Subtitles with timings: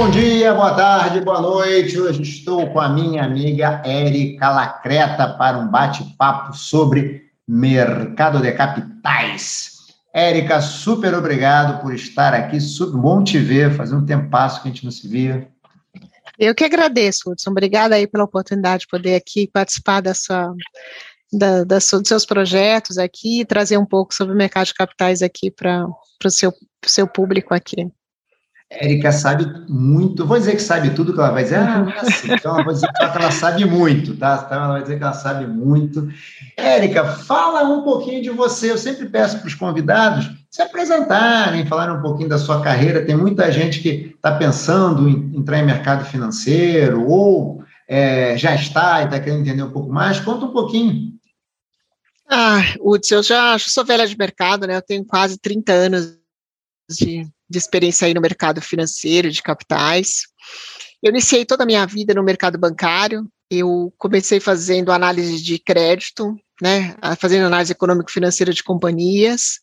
[0.00, 2.00] bom dia, boa tarde, boa noite.
[2.00, 9.72] Hoje estou com a minha amiga Érica Lacreta para um bate-papo sobre mercado de capitais.
[10.10, 14.48] Érica, super obrigado por estar aqui, super bom te ver, faz um tempo que a
[14.62, 15.46] gente não se via.
[16.38, 17.50] Eu que agradeço, Hudson.
[17.50, 20.50] Obrigada aí pela oportunidade de poder aqui participar da sua,
[21.30, 25.20] da, da dos seus projetos aqui e trazer um pouco sobre o mercado de capitais
[25.20, 25.86] aqui para
[26.24, 26.54] o seu,
[26.86, 27.92] seu público aqui.
[28.70, 31.98] Érica sabe muito, vou dizer que sabe tudo que ela vai dizer, ah, não é
[31.98, 34.44] assim, então ela vou dizer que ela sabe muito, tá?
[34.46, 36.08] Então ela vai dizer que ela sabe muito.
[36.56, 41.96] Érica, fala um pouquinho de você, eu sempre peço para os convidados se apresentarem, falarem
[41.96, 46.04] um pouquinho da sua carreira, tem muita gente que está pensando em entrar em mercado
[46.04, 51.10] financeiro, ou é, já está e está querendo entender um pouco mais, conta um pouquinho.
[52.28, 56.16] Ah, Hudson, eu já sou velha de mercado, né, eu tenho quase 30 anos
[56.88, 60.20] de de experiência aí no mercado financeiro, de capitais.
[61.02, 63.28] Eu iniciei toda a minha vida no mercado bancário.
[63.50, 69.58] Eu comecei fazendo análise de crédito, né, fazendo análise econômico-financeira de companhias.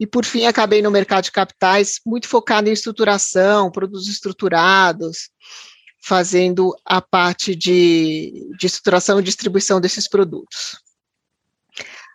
[0.00, 5.28] E, por fim, acabei no mercado de capitais, muito focado em estruturação, produtos estruturados,
[6.02, 10.78] fazendo a parte de, de estruturação e distribuição desses produtos.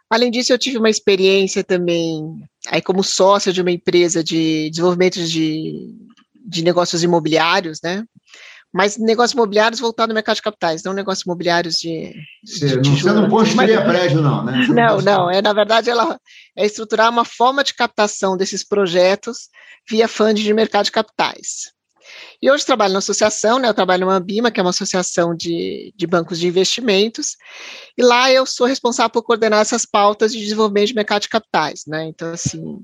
[0.09, 5.23] Além disso, eu tive uma experiência também aí como sócia de uma empresa de desenvolvimento
[5.23, 5.95] de,
[6.45, 8.03] de negócios imobiliários, né?
[8.71, 12.13] Mas negócios imobiliários voltados no mercado de capitais, não negócios imobiliários de.
[12.45, 14.63] Você, não, você não construía prédio, não, né?
[14.63, 16.19] Você não, não, não, É, na verdade, ela
[16.55, 19.49] é estruturar uma forma de captação desses projetos
[19.89, 21.71] via fundo de mercado de capitais.
[22.41, 23.67] E hoje trabalho na associação, né?
[23.67, 27.35] Eu trabalho no Ambima, que é uma associação de, de bancos de investimentos,
[27.97, 31.83] e lá eu sou responsável por coordenar essas pautas de desenvolvimento de mercado de capitais,
[31.87, 32.05] né?
[32.05, 32.81] Então, assim,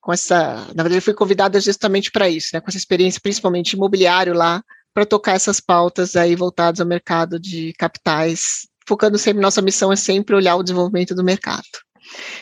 [0.00, 2.60] com essa, na verdade, eu fui convidada justamente para isso, né?
[2.60, 4.62] Com essa experiência, principalmente imobiliário lá,
[4.94, 9.96] para tocar essas pautas aí voltadas ao mercado de capitais, focando sempre, nossa missão é
[9.96, 11.64] sempre olhar o desenvolvimento do mercado.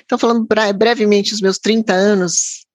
[0.04, 2.66] Então, falando brevemente os meus 30 anos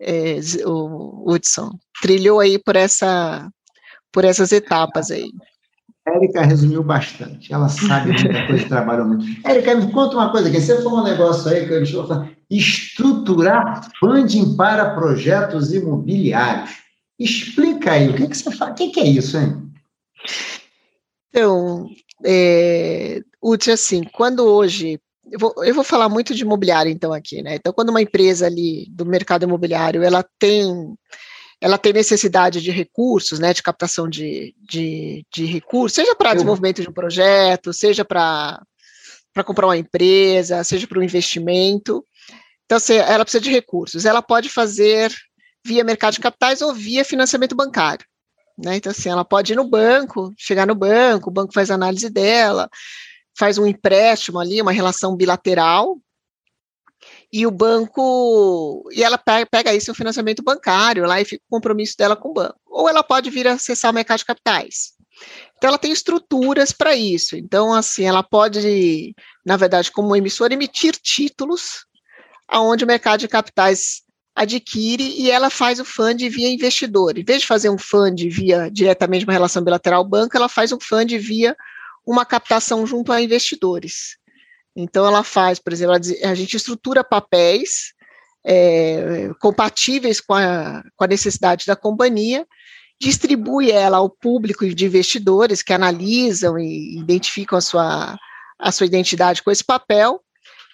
[0.00, 1.70] é, o Hudson
[2.00, 3.48] trilhou aí por essa
[4.12, 5.30] por essas etapas aí.
[6.06, 7.52] Érica resumiu bastante.
[7.52, 9.26] Ela sabe muita coisa, trabalhou muito.
[9.46, 10.60] Érica, me conta uma coisa aqui.
[10.60, 12.30] Você falou um negócio aí que eu estou falando.
[12.48, 16.70] Estruturar funding para projetos imobiliários.
[17.18, 18.70] Explica aí, o que, que você fala?
[18.70, 19.70] O que, que é isso, hein?
[21.30, 21.88] Então,
[22.24, 25.00] é, Hudson, assim, quando hoje
[25.30, 27.56] eu vou, eu vou falar muito de imobiliário então aqui, né?
[27.56, 30.96] Então, quando uma empresa ali do mercado imobiliário ela tem
[31.60, 36.82] ela tem necessidade de recursos, né, de captação de, de, de recursos, seja para desenvolvimento
[36.82, 38.60] de um projeto, seja para
[39.42, 42.04] comprar uma empresa, seja para um investimento.
[42.66, 44.04] Então, se ela precisa de recursos.
[44.04, 45.10] Ela pode fazer
[45.64, 48.04] via mercado de capitais ou via financiamento bancário.
[48.58, 48.76] Né?
[48.76, 52.10] Então, assim, ela pode ir no banco, chegar no banco, o banco faz a análise
[52.10, 52.68] dela,
[53.36, 55.98] faz um empréstimo ali, uma relação bilateral,
[57.32, 61.96] e o banco, e ela pega, isso no financiamento bancário lá e fica o compromisso
[61.96, 62.58] dela com o banco.
[62.66, 64.92] Ou ela pode vir acessar o mercado de capitais.
[65.56, 67.36] Então, ela tem estruturas para isso.
[67.36, 69.14] Então, assim, ela pode,
[69.44, 71.84] na verdade, como emissora, emitir títulos
[72.48, 74.02] aonde o mercado de capitais
[74.34, 77.18] adquire e ela faz o fund via investidor.
[77.18, 80.78] Em vez de fazer um fund via diretamente uma relação bilateral banco, ela faz um
[80.78, 81.56] fund via
[82.06, 84.16] uma captação junto a investidores.
[84.74, 87.94] Então, ela faz, por exemplo, a gente estrutura papéis
[88.46, 92.46] é, compatíveis com a, com a necessidade da companhia,
[93.00, 98.16] distribui ela ao público de investidores que analisam e identificam a sua,
[98.58, 100.22] a sua identidade com esse papel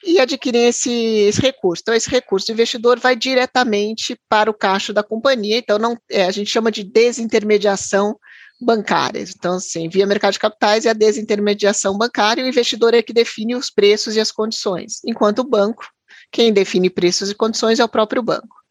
[0.05, 1.83] e adquirem esse, esse recurso.
[1.83, 5.59] Então, esse recurso do investidor vai diretamente para o caixa da companhia.
[5.59, 8.19] Então, não, é, a gente chama de desintermediação
[8.63, 9.35] bancárias.
[9.37, 13.55] Então, assim, via mercado de capitais é a desintermediação bancária, o investidor é que define
[13.55, 15.85] os preços e as condições, enquanto o banco,
[16.31, 18.63] quem define preços e condições é o próprio banco.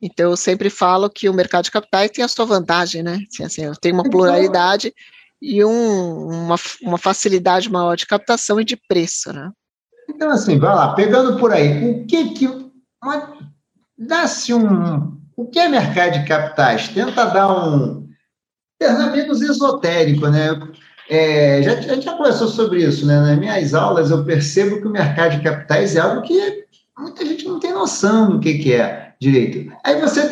[0.00, 3.20] Então, eu sempre falo que o mercado de capitais tem a sua vantagem, né?
[3.30, 4.92] Assim, assim, tem uma pluralidade
[5.40, 9.50] e um, uma, uma facilidade maior de captação e de preço, né?
[10.08, 12.70] Então, assim, vai lá, pegando por aí, o que que.
[13.96, 15.18] Dá-se um.
[15.36, 16.88] O que é mercado de capitais?
[16.88, 18.03] Tenta dar um,
[18.80, 20.60] é menos esotérico, né?
[21.08, 23.20] É, já, a gente já conversou sobre isso, né?
[23.20, 26.64] Nas minhas aulas eu percebo que o mercado de capitais é algo que
[26.98, 29.72] muita gente não tem noção do que, que é direito.
[29.84, 30.28] Aí você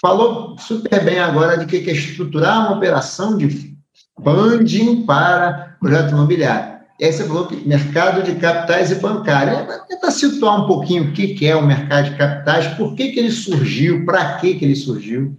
[0.00, 3.76] falou super bem agora de que é estruturar uma operação de
[4.22, 6.72] funding para projeto imobiliário.
[7.00, 9.66] E aí você falou que mercado de capitais e bancário.
[9.88, 13.18] Tenta situar um pouquinho o que, que é o mercado de capitais, por que, que
[13.18, 15.36] ele surgiu, para que, que ele surgiu.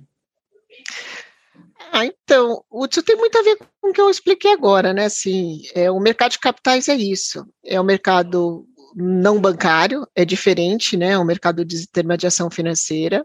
[1.95, 5.06] Ah, então, isso tem muito a ver com o que eu expliquei agora, né?
[5.06, 7.45] Assim, é, o mercado de capitais é isso.
[7.63, 11.12] É o mercado não bancário, é diferente, né?
[11.12, 13.24] É um mercado de intermediação financeira.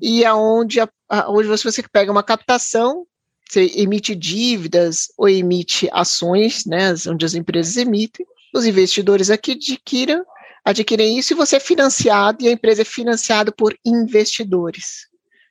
[0.00, 0.86] E aonde é
[1.26, 3.04] onde você, você pega uma captação,
[3.48, 6.94] você emite dívidas ou emite ações, né?
[7.08, 8.24] Onde as empresas emitem,
[8.54, 10.22] os investidores aqui adquirem,
[10.64, 15.08] adquirem isso e você é financiado e a empresa é financiada por investidores,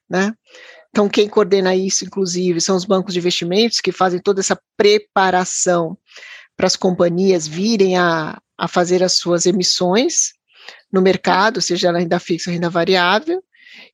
[0.09, 0.33] né?
[0.93, 5.97] Então, quem coordena isso, inclusive, são os bancos de investimentos que fazem toda essa preparação
[6.55, 10.33] para as companhias virem a, a fazer as suas emissões
[10.91, 13.43] no mercado, seja ela renda fixa ou renda variável,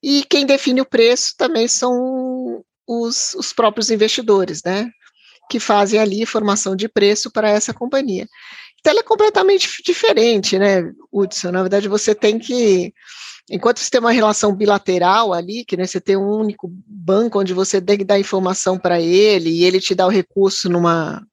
[0.04, 4.90] e quem define o preço também são os, os próprios investidores, né?
[5.50, 8.28] Que fazem ali formação de preço para essa companhia.
[8.78, 11.52] Então, ela é completamente diferente, né, Hudson?
[11.52, 12.94] Na verdade, você tem que
[13.50, 17.54] enquanto você tem uma relação bilateral ali, que né, você tem um único banco onde
[17.54, 21.26] você tem que dar informação para ele e ele te dá o recurso numa,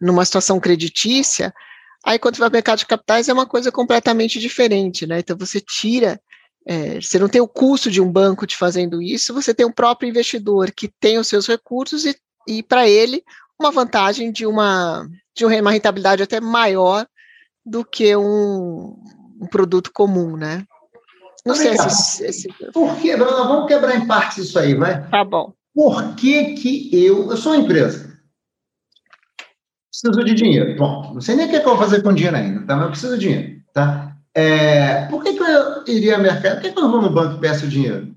[0.00, 1.52] numa situação creditícia,
[2.04, 5.18] aí quando vai para o mercado de capitais é uma coisa completamente diferente, né?
[5.18, 6.20] Então você tira,
[6.66, 9.72] é, você não tem o custo de um banco te fazendo isso, você tem um
[9.72, 12.16] próprio investidor que tem os seus recursos e,
[12.48, 13.22] e para ele
[13.60, 15.06] uma vantagem de uma,
[15.36, 17.06] de uma rentabilidade até maior
[17.64, 18.96] do que um,
[19.40, 20.64] um produto comum, né?
[21.44, 22.48] Não sei se, se...
[22.72, 25.08] Por que, vamos quebrar em partes isso aí, vai?
[25.08, 25.52] Tá bom.
[25.74, 27.30] Por que que eu...
[27.30, 28.12] Eu sou uma empresa.
[29.90, 30.76] Preciso de dinheiro.
[30.76, 32.76] Bom, não sei nem o que, eu vou fazer com dinheiro ainda, tá?
[32.76, 34.16] Mas eu preciso de dinheiro, tá?
[34.34, 36.54] É, por que, que eu iria ao mercado?
[36.54, 38.14] Por que, que eu não vou no banco e peço dinheiro?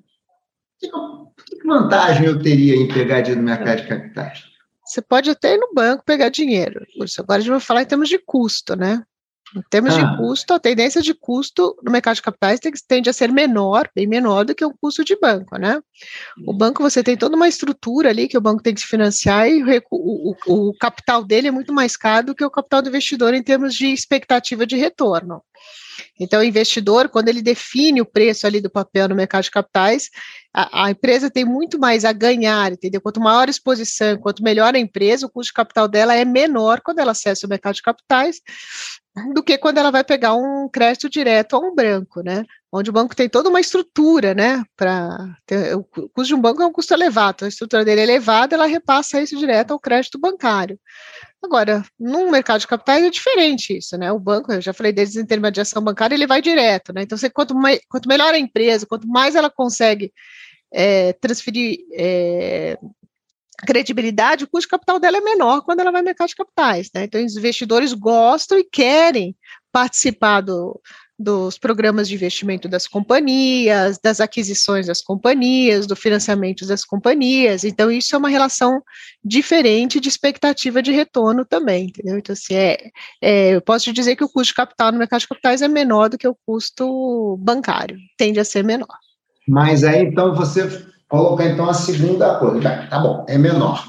[0.80, 4.44] Que, que vantagem eu teria em pegar dinheiro no mercado de capitais?
[4.86, 6.86] Você pode até ir no banco pegar dinheiro.
[7.20, 9.04] Agora a gente vai falar em termos de custo, né?
[9.54, 10.02] Em termos ah.
[10.02, 14.08] de custo, a tendência de custo no mercado de capitais tende a ser menor, bem
[14.08, 15.82] menor do que o custo de banco, né?
[16.46, 16.58] O hum.
[16.58, 19.64] banco você tem toda uma estrutura ali que o banco tem que se financiar e
[19.64, 23.34] o, o, o capital dele é muito mais caro do que o capital do investidor
[23.34, 25.42] em termos de expectativa de retorno.
[26.20, 30.10] Então, o investidor, quando ele define o preço ali do papel no mercado de capitais,
[30.54, 33.02] a, a, empresa tem muito mais a ganhar, entendeu?
[33.02, 36.82] Quanto maior a exposição, quanto melhor a empresa, o custo de capital dela é menor
[36.82, 38.42] quando ela acessa o mercado de capitais
[39.34, 42.44] do que quando ela vai pegar um crédito direto a um branco, né?
[42.72, 44.62] Onde o banco tem toda uma estrutura, né?
[44.76, 45.38] Para
[45.76, 48.66] o custo de um banco é um custo elevado, a estrutura dele é elevada, ela
[48.66, 50.78] repassa isso direto ao crédito bancário.
[51.42, 54.12] Agora, no mercado de capitais é diferente isso, né?
[54.12, 57.04] O banco, eu já falei desde intermediação bancária, ele vai direto, né?
[57.04, 60.12] Então, você, quanto, mais, quanto melhor a empresa, quanto mais ela consegue
[60.74, 62.78] é, transferir é,
[63.58, 66.90] credibilidade, o custo de capital dela é menor quando ela vai ao mercado de capitais.
[66.94, 67.04] Né?
[67.06, 69.36] Então, os investidores gostam e querem
[69.72, 70.80] participar do,
[71.18, 77.64] dos programas de investimento das companhias, das aquisições das companhias, do financiamento das companhias.
[77.64, 78.82] Então, isso é uma relação
[79.24, 82.18] diferente de expectativa de retorno também, entendeu?
[82.18, 82.78] Então, assim, é,
[83.22, 85.68] é, eu posso te dizer que o custo de capital no mercado de capitais é
[85.68, 88.98] menor do que o custo bancário, tende a ser menor.
[89.48, 90.68] Mas aí, então, você
[91.10, 92.88] colocar então a segunda coisa.
[92.90, 93.86] Tá bom, é menor.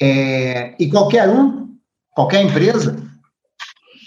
[0.00, 1.68] É, e qualquer um,
[2.14, 2.96] qualquer empresa,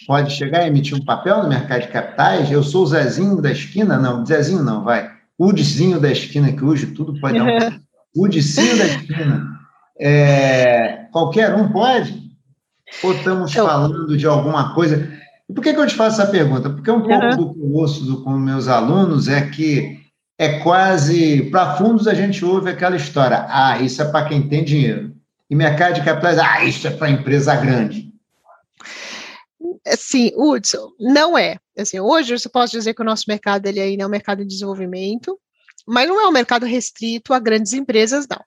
[0.07, 2.51] pode chegar e emitir um papel no mercado de capitais.
[2.51, 5.09] Eu sou o Zezinho da esquina, não, Zezinho não, vai.
[5.37, 7.81] Udicinho da esquina, que hoje tudo pode dar um.
[8.13, 9.59] Da esquina.
[9.97, 12.29] É, qualquer um pode?
[13.01, 13.65] Ou estamos eu...
[13.65, 15.09] falando de alguma coisa?
[15.49, 16.69] E por que, que eu te faço essa pergunta?
[16.69, 17.37] Porque um pouco uhum.
[17.37, 20.00] do que eu ouço com meus alunos é que
[20.41, 21.43] é quase.
[21.51, 25.15] Para fundos, a gente ouve aquela história: ah, isso é para quem tem dinheiro.
[25.47, 28.11] E mercado de capitais, ah, isso é para empresa grande.
[29.95, 31.57] Sim, Hudson, não é.
[31.77, 34.47] Assim, hoje eu posso dizer que o nosso mercado ele ainda é um mercado em
[34.47, 35.39] desenvolvimento,
[35.87, 38.43] mas não é um mercado restrito a grandes empresas, não.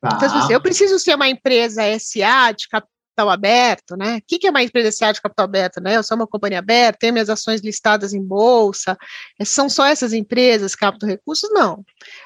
[0.00, 0.16] Tá.
[0.16, 4.18] Então, assim, eu preciso ser uma empresa SA de capital capital aberto, né?
[4.18, 5.96] O que, é uma empresa de capital aberto, né?
[5.96, 8.96] Eu sou uma companhia aberta, tenho minhas ações listadas em bolsa,
[9.38, 11.50] é, são só essas empresas que captam recursos?
[11.52, 11.84] Não.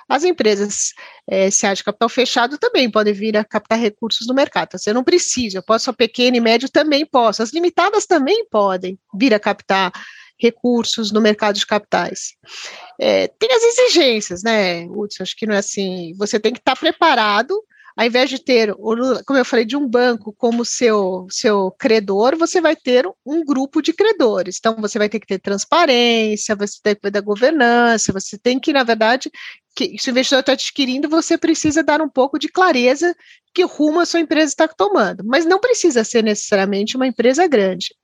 [0.08, 0.92] As empresas
[1.26, 4.68] é, de capital fechado também podem vir a captar recursos no mercado.
[4.68, 8.46] Então, eu não preciso, eu posso, a pequeno e médio também posso, as limitadas também
[8.50, 9.92] podem vir a captar
[10.38, 12.34] recursos no mercado de capitais.
[13.00, 15.22] É, tem as exigências, né, Hudson?
[15.22, 16.14] Acho que não é assim.
[16.18, 17.62] Você tem que estar preparado
[17.96, 22.60] ao invés de ter, como eu falei, de um banco como seu, seu credor, você
[22.60, 24.56] vai ter um grupo de credores.
[24.58, 28.58] Então, você vai ter que ter transparência, você tem que ter da governança, você tem
[28.58, 29.30] que, na verdade,
[29.74, 33.14] que, se o investidor está adquirindo, você precisa dar um pouco de clareza
[33.54, 35.22] que rumo a sua empresa está tomando.
[35.24, 37.94] Mas não precisa ser necessariamente uma empresa grande.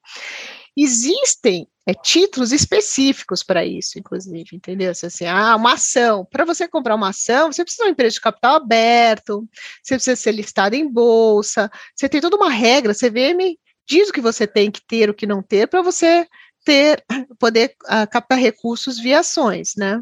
[0.80, 4.92] Existem é, títulos específicos para isso, inclusive, entendeu?
[4.92, 6.24] Assim, ah, uma ação.
[6.24, 9.48] Para você comprar uma ação, você precisa de uma empresa de capital aberto,
[9.82, 13.58] você precisa ser listado em bolsa, você tem toda uma regra, CVM
[13.88, 16.28] diz o que você tem que ter, o que não ter, para você
[16.64, 17.02] ter,
[17.40, 20.00] poder uh, captar recursos via ações, né?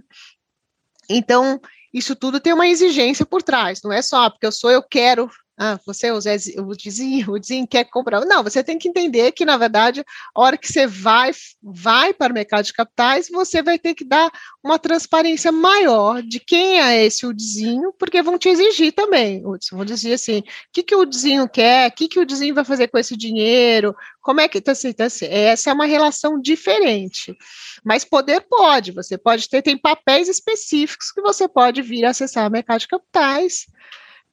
[1.09, 1.61] Então,
[1.95, 5.30] isso tudo tem uma exigência por trás, não é só porque eu sou, eu quero
[5.58, 8.20] ah, você, o, Zé, o Dizinho, o Dizinho quer comprar.
[8.26, 11.30] Não, você tem que entender que, na verdade, a hora que você vai,
[11.62, 14.30] vai para o mercado de capitais, você vai ter que dar
[14.62, 20.12] uma transparência maior de quem é esse Udizinho, porque vão te exigir também, vão dizer
[20.12, 20.44] assim, o
[20.75, 23.96] que, que o Udizinho quer, o que, que o Udizinho vai fazer com esse dinheiro,
[24.20, 27.34] como é que, então, assim, então, assim, essa é uma relação diferente,
[27.82, 32.52] mas poder pode, você pode ter, tem papéis específicos que você pode vir acessar o
[32.52, 33.66] mercado de capitais,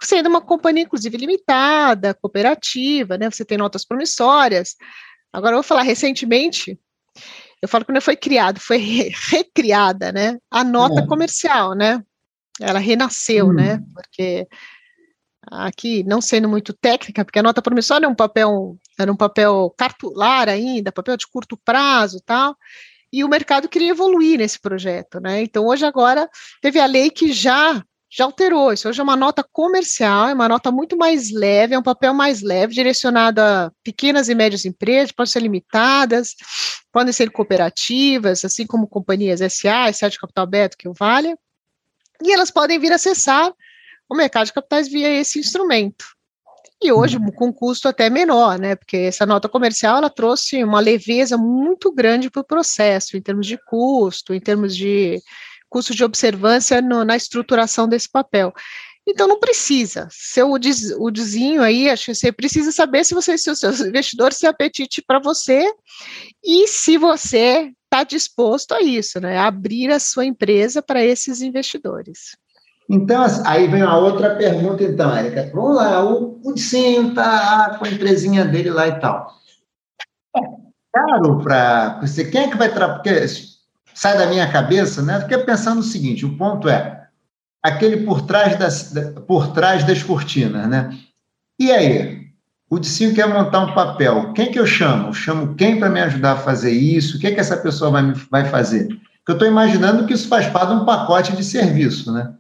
[0.06, 3.30] sendo uma companhia, inclusive, limitada, cooperativa, né?
[3.30, 4.76] Você tem notas promissórias.
[5.32, 6.80] Agora, eu vou falar recentemente,
[7.62, 10.38] eu falo que não foi criado, foi re recriada, né?
[10.52, 11.08] A nota é.
[11.08, 12.04] comercial, né?
[12.60, 13.54] Ela renasceu, hum.
[13.54, 13.82] né?
[13.94, 14.48] Porque
[15.52, 19.74] aqui, não sendo muito técnica, porque a nota promissória é um papel, era um papel
[19.78, 22.56] cartular ainda, papel de curto prazo tal,
[23.12, 25.42] e o mercado queria evoluir nesse projeto, né?
[25.42, 26.30] Então, hoje agora
[26.62, 27.84] teve a lei que já
[28.16, 28.72] já alterou.
[28.72, 32.14] Isso hoje é uma nota comercial, é uma nota muito mais leve, é um papel
[32.14, 36.36] mais leve, direcionado a pequenas e médias empresas, podem ser limitadas,
[36.92, 41.36] podem ser cooperativas, assim como companhias SA, SA de capital aberto, que o Vale,
[42.22, 43.52] e elas podem vir acessar
[44.08, 46.06] o mercado de capitais via esse instrumento.
[46.82, 47.32] E hoje uhum.
[47.32, 48.76] com custo até menor, né?
[48.76, 53.48] Porque essa nota comercial ela trouxe uma leveza muito grande para o processo, em termos
[53.48, 55.20] de custo, em termos de
[55.74, 58.54] custo de observância no, na estruturação desse papel.
[59.08, 60.08] Então não precisa.
[60.12, 63.60] Seu o, des, o desenho aí, acho que você precisa saber se você, se os
[63.60, 65.68] seus investidores têm apetite para você
[66.44, 69.40] e se você está disposto a isso, né?
[69.40, 72.38] Abrir a sua empresa para esses investidores.
[72.88, 75.50] Então, aí vem uma outra pergunta, então, Érica.
[75.54, 79.34] Vamos lá, o, o Sim está com a empresinha dele lá e tal.
[80.38, 80.42] É
[80.94, 82.26] caro para você.
[82.26, 83.02] Quem é que vai trabalhar?
[83.02, 83.10] Porque
[83.94, 85.20] sai da minha cabeça, né?
[85.22, 87.08] Fiquei pensando o seguinte: o ponto é
[87.62, 88.94] aquele por trás das,
[89.28, 90.98] por trás das cortinas, né?
[91.60, 92.24] E aí?
[92.70, 94.34] O Dicinho quer montar um papel.
[94.34, 95.10] Quem que eu chamo?
[95.10, 97.18] Eu chamo quem para me ajudar a fazer isso?
[97.18, 98.88] O que, que essa pessoa vai, vai fazer?
[98.88, 102.34] Porque eu estou imaginando que isso faz parte de um pacote de serviço, né?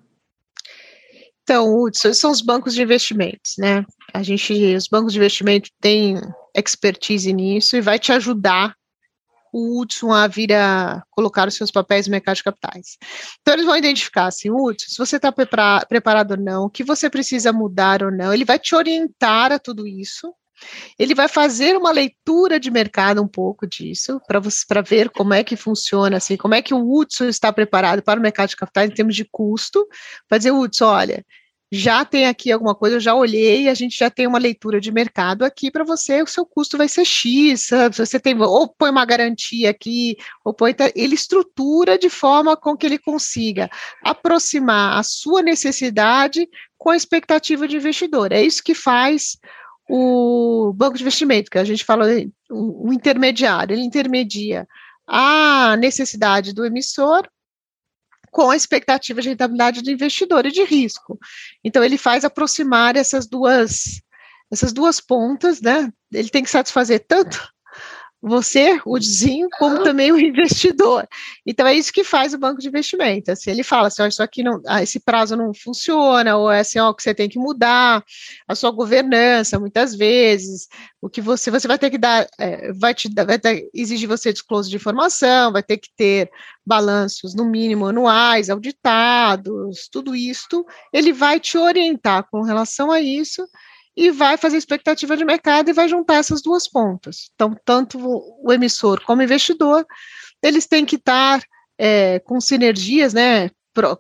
[1.43, 3.85] Então, Hudson, são os bancos de investimentos, né?
[4.13, 6.19] A gente, os bancos de investimento têm
[6.55, 8.75] expertise nisso e vai te ajudar
[9.53, 12.97] o Hudson a vir a colocar os seus papéis no mercado de capitais.
[13.39, 17.09] Então, eles vão identificar assim, Hudson, se você está preparado ou não, o que você
[17.09, 20.33] precisa mudar ou não, ele vai te orientar a tudo isso,
[20.97, 25.55] ele vai fazer uma leitura de mercado um pouco disso, para ver como é que
[25.55, 28.93] funciona, assim, como é que o Hudson está preparado para o mercado de capitais em
[28.93, 29.85] termos de custo,
[30.27, 31.25] para dizer, Hudson, olha,
[31.75, 34.91] já tem aqui alguma coisa, eu já olhei, a gente já tem uma leitura de
[34.91, 39.03] mercado aqui para você, o seu custo vai ser X, você tem, ou põe uma
[39.03, 40.15] garantia aqui,
[40.45, 43.71] ou põe, ele estrutura de forma com que ele consiga
[44.03, 48.31] aproximar a sua necessidade com a expectativa de investidor.
[48.31, 49.39] É isso que faz
[49.89, 52.05] o banco de investimento, que a gente fala,
[52.51, 54.67] o intermediário, ele intermedia
[55.07, 57.27] a necessidade do emissor
[58.33, 61.17] com a expectativa de rentabilidade do investidor e de risco.
[61.63, 64.01] Então, ele faz aproximar essas duas,
[64.51, 65.89] essas duas pontas, né?
[66.11, 67.52] Ele tem que satisfazer tanto
[68.25, 71.05] você, o vizinho, como também o investidor.
[71.45, 73.29] Então é isso que faz o banco de investimento.
[73.29, 76.61] Assim, ele fala assim, oh, isso aqui não, ah, esse prazo não funciona, ou é
[76.61, 78.01] assim, ó, que você tem que mudar
[78.47, 80.69] a sua governança, muitas vezes,
[81.01, 84.31] o que você, você vai ter que dar, é, vai te vai ter, exigir você
[84.31, 86.31] disclose de informação, vai ter que ter
[86.65, 93.45] balanços, no mínimo, anuais, auditados, tudo isto, ele vai te orientar com relação a isso,
[93.95, 97.29] e vai fazer expectativa de mercado e vai juntar essas duas pontas.
[97.35, 99.85] Então, tanto o emissor como o investidor,
[100.41, 101.41] eles têm que estar
[101.77, 103.49] é, com sinergias, né,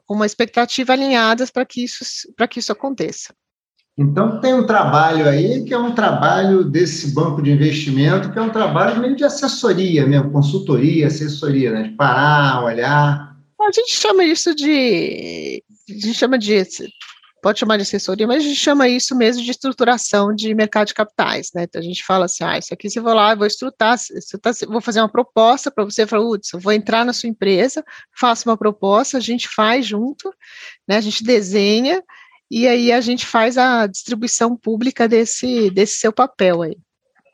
[0.05, 2.03] com uma expectativa alinhadas para que isso
[2.49, 3.33] que isso aconteça.
[3.97, 8.41] Então tem um trabalho aí que é um trabalho desse banco de investimento, que é
[8.41, 11.83] um trabalho meio de assessoria mesmo, consultoria, assessoria, né?
[11.83, 13.37] De parar, olhar.
[13.61, 16.53] A gente chama isso de a gente chama de
[17.43, 20.93] pode chamar de assessoria, mas a gente chama isso mesmo de estruturação de mercado de
[20.93, 21.63] capitais, né?
[21.63, 23.97] Então a gente fala assim, ah, isso aqui você vai lá, vou estruturar,
[24.69, 27.83] vou fazer uma proposta para você, falar, Hudson, vou entrar na sua empresa,
[28.17, 30.33] faço uma proposta, a gente faz junto,
[30.87, 30.95] né?
[30.95, 32.01] A gente desenha
[32.49, 36.77] e aí a gente faz a distribuição pública desse, desse seu papel aí.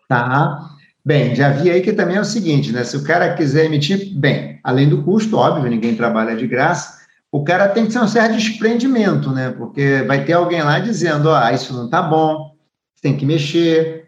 [0.08, 0.72] Tá.
[1.06, 2.84] Bem, já vi aí que também é o seguinte, né?
[2.84, 6.99] Se o cara quiser emitir, bem, além do custo, óbvio, ninguém trabalha de graça,
[7.32, 9.52] o cara tem que ter um certo desprendimento, né?
[9.52, 12.56] Porque vai ter alguém lá dizendo, ó, oh, isso não tá bom,
[13.02, 14.08] tem que mexer.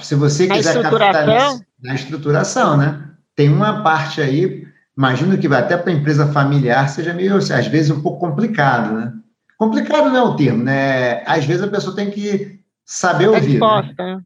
[0.00, 3.08] Se você quiser capitalizar na estruturação, né?
[3.34, 7.66] Tem uma parte aí, imagino que vai até para a empresa familiar seja meio, às
[7.66, 9.12] vezes, um pouco complicado, né?
[9.58, 11.22] Complicado não é o termo, né?
[11.26, 13.50] Às vezes a pessoa tem que saber tá ouvir.
[13.50, 14.04] Disposta.
[14.04, 14.20] Né?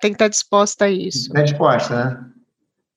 [0.00, 1.28] Tem que estar disposta a isso.
[1.28, 2.24] Está disposta, né?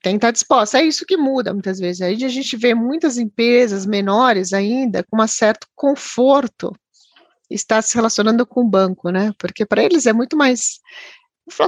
[0.08, 0.80] Tem que estar disposta.
[0.80, 2.02] É isso que muda muitas vezes.
[2.02, 6.74] Aí a gente vê muitas empresas menores ainda com um certo conforto
[7.50, 9.34] estar se relacionando com o banco, né?
[9.38, 10.80] Porque para eles é muito mais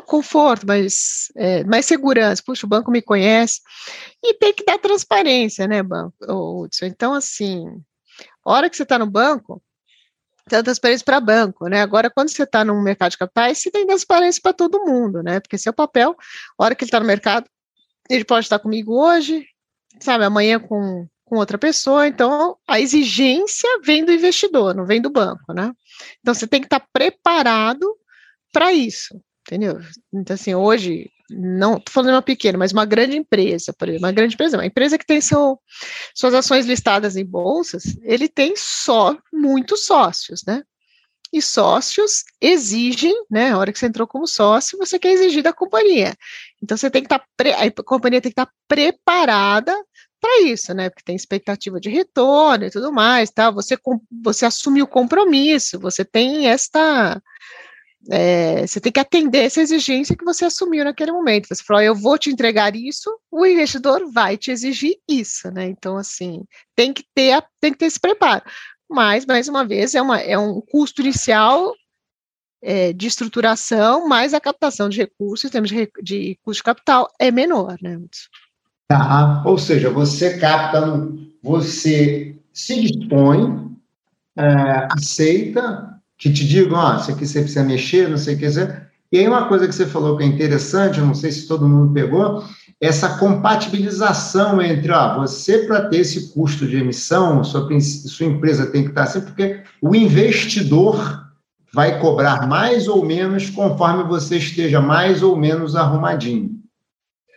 [0.05, 2.41] conforto, mais, é, mais segurança.
[2.45, 3.59] Puxa, o banco me conhece.
[4.23, 6.85] E tem que dar transparência, né, banco, Hudson?
[6.85, 7.65] Então, assim,
[8.45, 9.61] hora que você está no banco,
[10.47, 11.81] tem transparência para banco, né?
[11.81, 15.41] Agora, quando você está no mercado de capitais, você tem transparência para todo mundo, né?
[15.41, 16.15] Porque seu papel,
[16.57, 17.45] a hora que ele está no mercado,
[18.09, 19.45] ele pode estar comigo hoje,
[19.99, 22.07] sabe, amanhã com, com outra pessoa.
[22.07, 25.71] Então, a exigência vem do investidor, não vem do banco, né?
[26.19, 27.85] Então, você tem que estar preparado
[28.51, 29.79] para isso, entendeu?
[30.13, 34.11] Então, assim, hoje, não estou falando uma pequena, mas uma grande empresa, por exemplo, uma
[34.11, 35.59] grande empresa, uma empresa que tem seu,
[36.15, 40.63] suas ações listadas em bolsas, ele tem só muitos sócios, né?
[41.31, 43.51] E sócios exigem, né?
[43.51, 46.15] A hora que você entrou como sócio, você quer exigir da companhia.
[46.61, 49.75] Então você tem que estar, tá a companhia tem que estar preparada
[50.19, 50.89] para isso, né?
[50.89, 53.51] Porque tem expectativa de retorno e tudo mais, tá?
[53.51, 53.77] Você,
[54.23, 57.21] você assume o compromisso, você tem esta
[58.11, 61.47] é, você tem que atender essa exigência que você assumiu naquele momento.
[61.47, 65.67] Você falou, eu vou te entregar isso, o investidor vai te exigir isso, né?
[65.67, 66.43] Então, assim,
[66.75, 68.43] tem que ter, tem que ter esse preparo.
[68.89, 71.75] Mas, mais uma vez, é, uma, é um custo inicial
[72.61, 77.07] é, de estruturação, mas a captação de recursos, em termos de, de custo de capital,
[77.19, 77.99] é menor, né?
[78.87, 80.81] Tá, ou seja, você capta,
[81.43, 83.69] você se dispõe,
[84.35, 88.47] é, aceita que te digam, ó, isso aqui você precisa mexer, não sei o que
[88.47, 88.89] dizer.
[89.11, 91.93] E aí uma coisa que você falou que é interessante, não sei se todo mundo
[91.93, 92.43] pegou,
[92.81, 98.89] essa compatibilização entre, você para ter esse custo de emissão, sua, sua empresa tem que
[98.89, 101.27] estar assim, porque o investidor
[101.73, 106.57] vai cobrar mais ou menos conforme você esteja mais ou menos arrumadinho.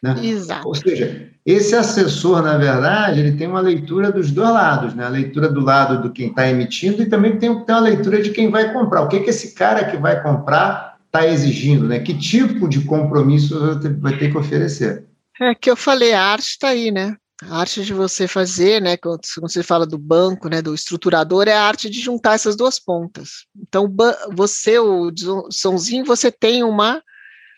[0.02, 0.14] Né?
[0.24, 0.66] Exato.
[0.66, 5.04] Ou seja, esse assessor, na verdade, ele tem uma leitura dos dois lados, né?
[5.04, 8.30] A leitura do lado do quem está emitindo e também tem, tem uma leitura de
[8.30, 9.02] quem vai comprar.
[9.02, 11.98] O que, que esse cara que vai comprar está exigindo, né?
[11.98, 15.04] Que tipo de compromisso vai ter que oferecer?
[15.40, 17.16] É que eu falei, a arte está aí, né?
[17.44, 18.96] A arte de você fazer, né?
[18.96, 20.62] Quando você fala do banco, né?
[20.62, 23.46] Do estruturador, é a arte de juntar essas duas pontas.
[23.56, 23.92] Então,
[24.32, 25.10] você, o
[25.50, 27.02] somzinho, você tem uma,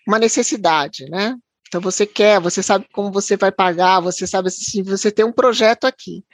[0.07, 1.37] uma necessidade, né?
[1.75, 5.33] Então você quer, você sabe como você vai pagar, você sabe se você tem um
[5.33, 6.25] projeto aqui.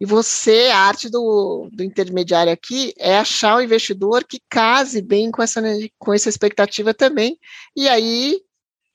[0.00, 5.32] E você, a arte do, do intermediário aqui é achar o investidor que case bem
[5.32, 5.60] com essa,
[5.98, 7.36] com essa expectativa também.
[7.74, 8.40] E aí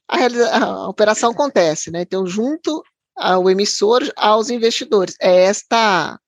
[0.10, 2.02] a, a operação acontece, né?
[2.02, 2.84] Então, junto
[3.20, 5.16] ao emissor aos investidores.
[5.22, 6.20] É esta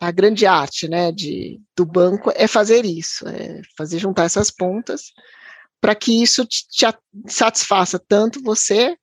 [0.00, 5.12] a grande arte, né, de, do banco é fazer isso, é fazer juntar essas pontas
[5.80, 6.86] para que isso te, te,
[7.26, 8.96] satisfaça tanto você,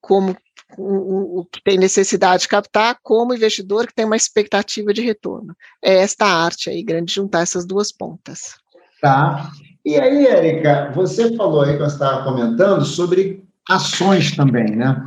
[0.00, 0.36] como
[0.78, 5.02] o, o, que tem necessidade de captar, como o investidor que tem uma expectativa de
[5.02, 5.54] retorno.
[5.82, 8.54] É esta arte aí, grande, juntar essas duas pontas.
[9.00, 9.50] Tá.
[9.88, 15.02] E aí, Érica, você falou aí, que você estava comentando, sobre ações também, né?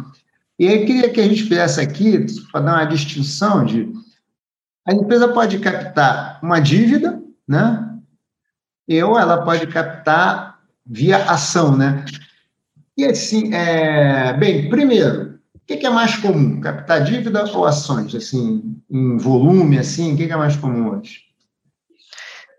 [0.58, 3.94] E aí, queria que a gente fizesse aqui, para dar uma distinção de.
[4.88, 7.96] A empresa pode captar uma dívida, né?
[9.08, 12.04] Ou ela pode captar via ação, né?
[12.98, 14.34] E assim, é...
[14.34, 20.16] bem, primeiro, o que é mais comum, captar dívida ou ações, assim, em volume, assim,
[20.16, 21.31] o que é mais comum hoje?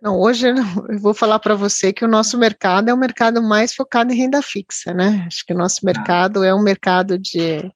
[0.03, 3.73] Não, hoje eu vou falar para você que o nosso mercado é um mercado mais
[3.73, 5.23] focado em renda fixa, né?
[5.29, 7.71] Acho que o nosso mercado é um mercado de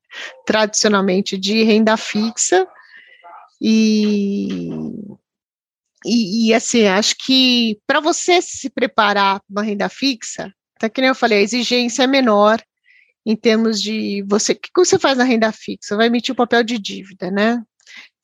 [0.45, 2.67] tradicionalmente de renda fixa
[3.61, 4.71] e
[6.05, 11.01] e, e assim, acho que para você se preparar para uma renda fixa, tá que
[11.01, 12.61] nem eu falei, a exigência é menor
[13.25, 14.53] em termos de você.
[14.53, 15.97] O que você faz na renda fixa?
[15.97, 17.63] Vai emitir o papel de dívida, né?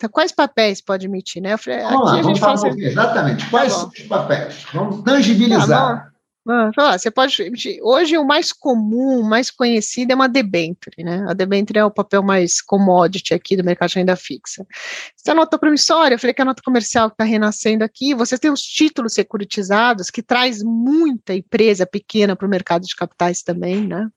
[0.03, 1.57] Então, quais papéis pode emitir, né?
[1.57, 3.49] Falei, vamos lá, vamos falar assim, exatamente.
[3.49, 4.67] Quais tá os papéis?
[4.75, 5.69] Vamos tangibilizar.
[5.69, 7.37] Tá Ah, você pode.
[7.81, 11.25] Hoje o mais comum, mais conhecido é uma debenture, né?
[11.29, 14.67] A debenture é o papel mais commodity aqui do mercado de renda fixa.
[15.15, 18.13] Você tem a nota promissória, eu falei que a nota comercial que está renascendo aqui,
[18.13, 23.41] você tem os títulos securitizados, que traz muita empresa pequena para o mercado de capitais
[23.41, 24.09] também, né?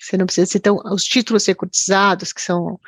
[0.00, 2.80] Você não precisa ter os títulos securitizados, que são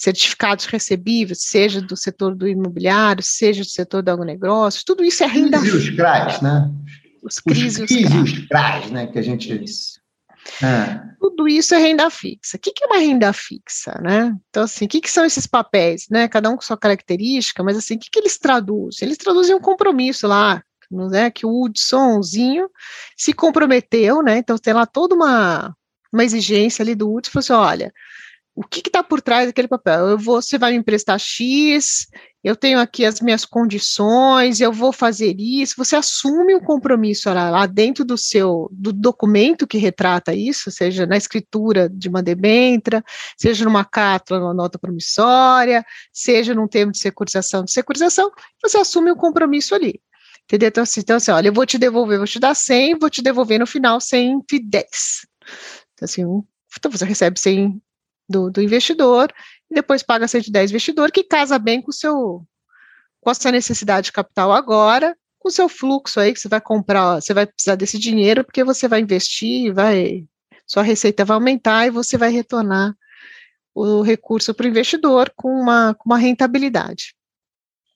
[0.00, 5.26] certificados recebíveis, seja do setor do imobiliário, seja do setor do agronegócio, tudo isso é
[5.26, 5.76] renda fixa.
[5.76, 6.70] os CRAs, né?
[7.22, 9.62] os CRIs e os CRAs, né, que a gente...
[9.62, 10.00] Isso.
[10.62, 11.02] É.
[11.20, 12.56] Tudo isso é renda fixa.
[12.56, 14.34] O que, que é uma renda fixa, né?
[14.48, 16.26] Então, assim, o que, que são esses papéis, né?
[16.28, 19.06] Cada um com sua característica, mas assim, o que, que eles traduzem?
[19.06, 21.30] Eles traduzem um compromisso lá, né?
[21.30, 22.70] Que o Hudsonzinho
[23.18, 24.38] se comprometeu, né?
[24.38, 25.76] Então tem lá toda uma,
[26.10, 27.92] uma exigência ali do Hudson, falou assim, olha,
[28.60, 30.06] o que está por trás daquele papel?
[30.10, 32.06] Eu vou, você vai me emprestar X,
[32.44, 35.76] eu tenho aqui as minhas condições, eu vou fazer isso.
[35.78, 41.06] Você assume um compromisso lá, lá dentro do seu do documento que retrata isso, seja
[41.06, 43.02] na escritura de uma debentra,
[43.34, 48.30] seja numa carta, numa nota promissória, seja num termo de securitização de securitização,
[48.62, 50.02] você assume um compromisso ali.
[50.44, 50.68] Entendeu?
[50.68, 53.22] Então, assim, então, assim olha, eu vou te devolver, vou te dar 100, vou te
[53.22, 54.84] devolver no final 110.
[55.94, 56.22] Então, assim,
[56.76, 57.80] então você recebe 100
[58.30, 59.32] do, do investidor,
[59.70, 62.46] e depois paga 110 investidor, que casa bem com, o seu,
[63.20, 66.60] com a sua necessidade de capital agora, com o seu fluxo aí, que você vai
[66.60, 70.24] comprar, você vai precisar desse dinheiro, porque você vai investir, vai,
[70.66, 72.94] sua receita vai aumentar e você vai retornar
[73.74, 77.14] o recurso para o investidor com uma, com uma rentabilidade.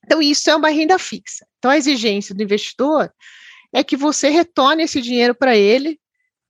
[0.05, 1.47] Então, isso é uma renda fixa.
[1.59, 3.13] Então, a exigência do investidor
[3.73, 5.99] é que você retorne esse dinheiro para ele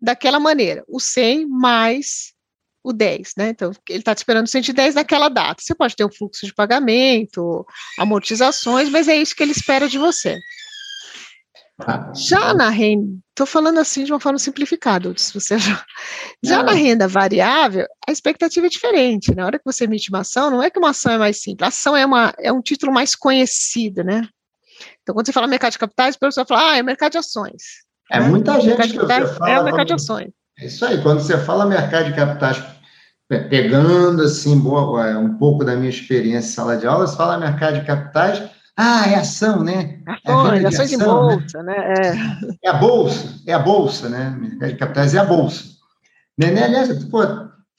[0.01, 2.34] daquela maneira, o 100 mais
[2.85, 3.49] o 10, né?
[3.49, 5.63] Então, ele está te esperando 110 naquela data.
[5.63, 7.67] Você pode ter um fluxo de pagamento,
[7.99, 10.39] amortizações, mas é isso que ele espera de você.
[12.15, 15.85] Já na renda, estou falando assim de uma forma simplificada, se você já,
[16.41, 19.35] já na renda variável, a expectativa é diferente.
[19.35, 21.65] Na hora que você emite uma ação, não é que uma ação é mais simples,
[21.65, 24.29] a ação é, uma, é um título mais conhecido, né?
[25.03, 27.63] Então, quando você fala mercado de capitais, a pessoa fala, ah, é mercado de ações.
[28.11, 28.29] É né?
[28.29, 29.51] muita gente que você fala.
[29.51, 30.29] É o mercado de ações.
[30.59, 32.63] É isso aí, quando você fala mercado de capitais
[33.29, 37.39] pegando assim boa, é, um pouco da minha experiência em sala de aula, você fala
[37.39, 38.43] mercado de capitais,
[38.77, 39.99] ah, é ação, né?
[40.07, 41.05] Ações, é ações ação, em né?
[41.05, 41.75] bolsa, né?
[41.77, 41.95] né?
[42.63, 42.69] É.
[42.69, 42.71] é.
[42.71, 44.37] a bolsa, é a bolsa, né?
[44.39, 45.65] Mercado de capitais é a bolsa.
[46.39, 46.65] Né, né?
[46.65, 47.23] Aliás, pô,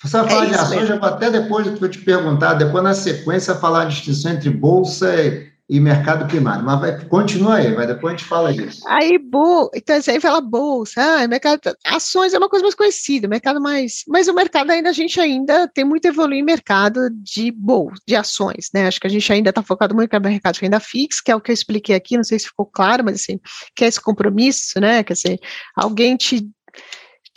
[0.02, 0.88] você vai falar é de ações, mesmo.
[0.88, 5.14] já vou até depois vou te perguntar, depois na sequência falar a distinção entre bolsa
[5.16, 6.63] e, e mercado primário.
[6.63, 8.88] Mas vai, continua aí, vai, depois a gente fala disso.
[8.88, 13.60] Aí, bu, então você fala bolsa, ah, mercado, ações é uma coisa mais conhecida, mercado
[13.60, 14.04] mais.
[14.08, 18.15] Mas o mercado ainda, a gente ainda tem muito evoluir em mercado de bolsa, de
[18.15, 18.88] ações, né?
[18.88, 21.36] Acho que a gente ainda está focado muito no mercado de renda fixa, que é
[21.36, 23.39] o que eu expliquei aqui, não sei se ficou claro, mas assim,
[23.75, 25.04] que é esse compromisso, né?
[25.04, 25.39] Quer dizer,
[25.75, 26.47] alguém te.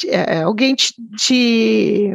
[0.06, 2.14] É, alguém te, te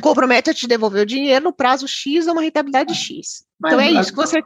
[0.00, 3.44] compromete a te devolver o dinheiro no prazo X a uma rentabilidade X.
[3.58, 4.42] Então é isso que você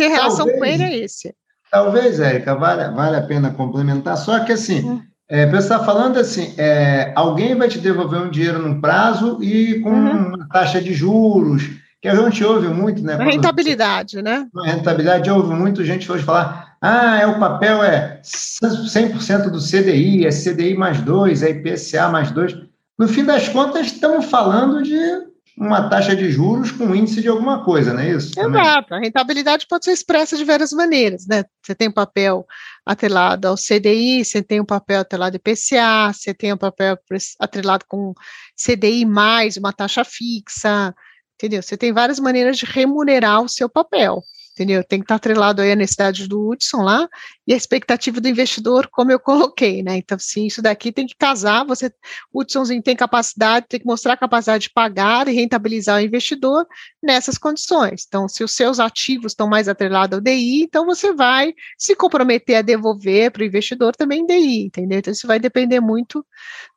[0.00, 1.34] ter relação talvez, com ele é esse.
[1.70, 5.02] Talvez, Érica, vale, vale a pena complementar, só que assim, hum.
[5.28, 9.80] é, você está falando assim, é, alguém vai te devolver um dinheiro num prazo e
[9.80, 10.28] com uhum.
[10.28, 13.16] uma taxa de juros, que a gente ouve muito, né?
[13.16, 14.46] rentabilidade, né?
[14.64, 20.30] rentabilidade, ouve muito gente hoje falar, ah, é o papel é 100% do CDI, é
[20.30, 22.56] CDI mais 2, é IPCA mais 2.
[22.98, 25.29] No fim das contas, estamos falando de
[25.60, 28.32] uma taxa de juros com índice de alguma coisa, não é isso?
[28.40, 28.94] Exato.
[28.94, 31.44] A rentabilidade pode ser expressa de várias maneiras, né?
[31.62, 32.46] Você tem um papel
[32.84, 36.96] atrelado ao CDI, você tem um papel atrelado ao IPCA, você tem um papel
[37.38, 38.14] atrelado com
[38.56, 40.94] CDI mais uma taxa fixa,
[41.34, 41.62] entendeu?
[41.62, 44.22] Você tem várias maneiras de remunerar o seu papel
[44.60, 44.84] entendeu?
[44.84, 47.08] Tem que estar atrelado aí a necessidade do Hudson lá
[47.46, 49.96] e a expectativa do investidor, como eu coloquei, né?
[49.96, 51.90] Então, sim, isso daqui tem que casar, você,
[52.32, 56.66] o Hudsonzinho tem capacidade, tem que mostrar a capacidade de pagar e rentabilizar o investidor
[57.02, 58.04] nessas condições.
[58.06, 62.56] Então, se os seus ativos estão mais atrelados ao DI, então você vai se comprometer
[62.56, 64.98] a devolver para o investidor também DI, entendeu?
[64.98, 66.24] Então, isso vai depender muito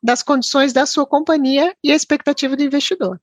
[0.02, 3.20] das condições da sua companhia e a expectativa do investidor.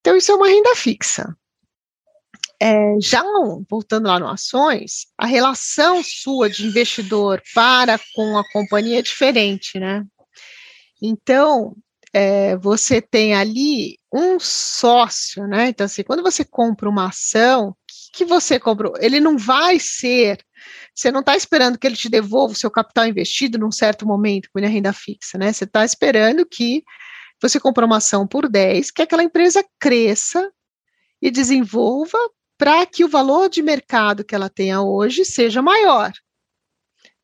[0.00, 1.34] Então, isso é uma renda fixa.
[2.66, 3.22] É, já
[3.68, 9.78] voltando lá no ações, a relação sua de investidor para com a companhia é diferente,
[9.78, 10.02] né?
[11.02, 11.76] Então,
[12.10, 15.68] é, você tem ali um sócio, né?
[15.68, 18.94] Então, assim, quando você compra uma ação, que, que você comprou?
[18.98, 20.42] Ele não vai ser,
[20.94, 24.48] você não está esperando que ele te devolva o seu capital investido num certo momento,
[24.50, 25.52] com a renda fixa, né?
[25.52, 26.82] Você está esperando que
[27.42, 30.50] você comprou uma ação por 10, que aquela empresa cresça
[31.20, 32.18] e desenvolva
[32.58, 36.12] para que o valor de mercado que ela tenha hoje seja maior.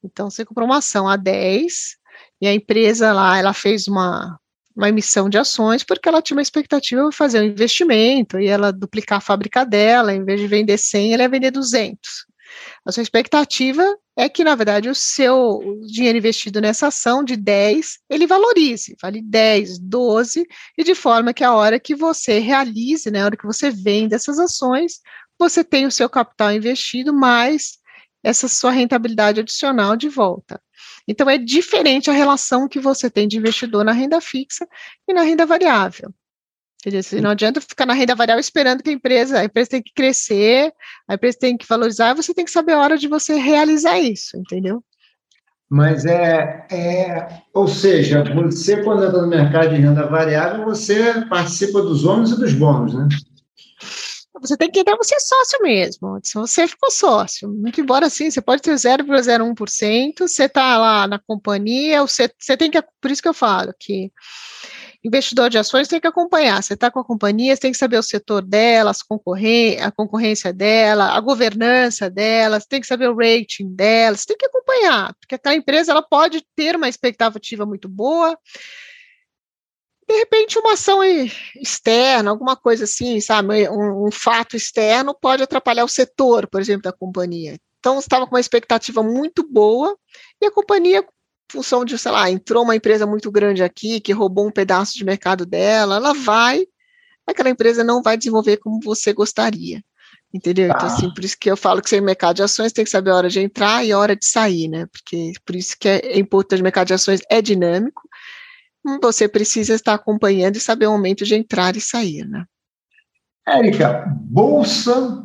[0.02, 1.96] Então, você comprou uma ação a 10
[2.40, 4.38] e a empresa lá, ela fez uma,
[4.74, 8.72] uma emissão de ações porque ela tinha uma expectativa de fazer um investimento e ela
[8.72, 11.98] duplicar a fábrica dela, em vez de vender 100, ela ia vender 200.
[12.84, 13.84] A sua expectativa
[14.20, 19.22] é que, na verdade, o seu dinheiro investido nessa ação de 10, ele valorize, vale
[19.22, 23.46] 10, 12, e de forma que a hora que você realize, né, a hora que
[23.46, 25.00] você vende essas ações,
[25.38, 27.78] você tem o seu capital investido mais
[28.22, 30.60] essa sua rentabilidade adicional de volta.
[31.08, 34.68] Então, é diferente a relação que você tem de investidor na renda fixa
[35.08, 36.12] e na renda variável.
[36.86, 37.22] Entendeu?
[37.22, 40.72] Não adianta ficar na renda variável esperando que a empresa, a empresa tem que crescer,
[41.06, 44.36] a empresa tem que valorizar, você tem que saber a hora de você realizar isso,
[44.38, 44.82] entendeu?
[45.68, 51.82] Mas é, é ou seja, você quando entra no mercado de renda variável, você participa
[51.82, 53.08] dos ônus e dos bônus, né?
[54.40, 56.18] Você tem que entrar, você é sócio mesmo.
[56.22, 61.18] Se você ficou sócio, muito embora assim, você pode ter 0,01%, você está lá na
[61.18, 64.10] companhia, você, você tem que, por isso que eu falo que
[65.02, 66.62] investidor de ações tem que acompanhar.
[66.62, 71.16] Você está com a companhia, você tem que saber o setor dela, a concorrência dela,
[71.16, 75.54] a governança dela, tem que saber o rating dela, você tem que acompanhar, porque aquela
[75.54, 78.38] empresa ela pode ter uma expectativa muito boa.
[80.06, 81.00] De repente, uma ação
[81.54, 83.68] externa, alguma coisa assim, sabe?
[83.68, 87.56] Um, um fato externo pode atrapalhar o setor, por exemplo, da companhia.
[87.78, 89.96] Então, estava com uma expectativa muito boa
[90.42, 91.06] e a companhia
[91.50, 95.04] função de, sei lá, entrou uma empresa muito grande aqui que roubou um pedaço de
[95.04, 96.64] mercado dela, ela vai,
[97.26, 99.82] aquela empresa não vai desenvolver como você gostaria.
[100.32, 100.66] Entendeu?
[100.66, 100.86] Então, tá.
[100.86, 103.10] Então, assim, por isso que eu falo que você mercado de ações tem que saber
[103.10, 104.86] a hora de entrar e a hora de sair, né?
[104.86, 108.02] Porque por isso que é importante o mercado de ações é dinâmico.
[109.02, 112.44] Você precisa estar acompanhando e saber o momento de entrar e sair, né?
[113.46, 115.24] Érica, bolsa,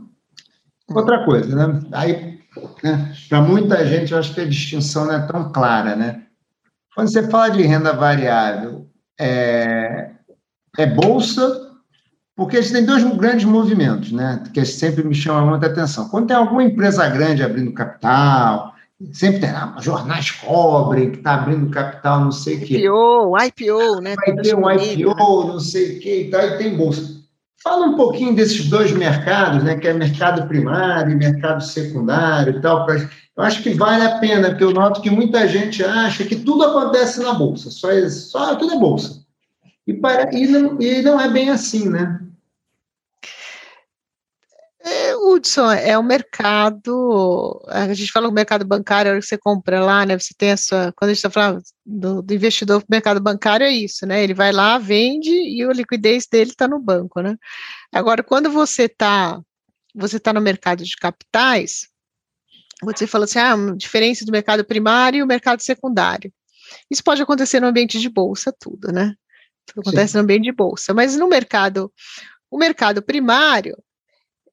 [0.90, 1.82] outra coisa, né?
[1.92, 2.35] Aí
[2.84, 3.14] né?
[3.30, 5.96] Para muita gente, eu acho que a distinção não é tão clara.
[5.96, 6.24] Né?
[6.94, 8.88] Quando você fala de renda variável,
[9.20, 10.12] é,
[10.78, 11.72] é bolsa,
[12.36, 14.44] porque eles têm dois grandes movimentos, né?
[14.54, 16.10] que sempre me chamam muita atenção.
[16.10, 18.74] Quando tem alguma empresa grande abrindo capital,
[19.12, 22.78] sempre tem ah, jornais cobrem que está abrindo capital, não sei o quê.
[22.78, 24.16] IPO, IPO, né?
[24.16, 27.15] Vai ter um IPO, não sei o quê e tal, e tem bolsa.
[27.66, 32.62] Fala um pouquinho desses dois mercados, né, que é mercado primário e mercado secundário e
[32.62, 32.86] tal.
[32.86, 36.36] Pra, eu acho que vale a pena, porque eu noto que muita gente acha que
[36.36, 39.26] tudo acontece na Bolsa, só, é, só tudo é Bolsa.
[39.88, 42.22] E, para, e, não, e não é bem assim, né?
[44.80, 49.38] É, Hudson, é o mercado, a gente fala o mercado bancário, a hora que você
[49.38, 52.80] compra lá, né, você tem a sua, quando a gente está falando do, do investidor
[52.80, 56.68] no mercado bancário, é isso, né, ele vai lá, vende e a liquidez dele está
[56.68, 57.36] no banco, né.
[57.92, 59.42] Agora, quando você está
[59.96, 61.88] você tá no mercado de capitais,
[62.84, 66.32] você fala assim, ah, diferença do mercado primário e o mercado secundário.
[66.92, 69.14] Isso pode acontecer no ambiente de bolsa, tudo, né,
[69.66, 70.18] tudo acontece Sim.
[70.20, 71.92] no ambiente de bolsa, mas no mercado,
[72.52, 73.76] o mercado primário,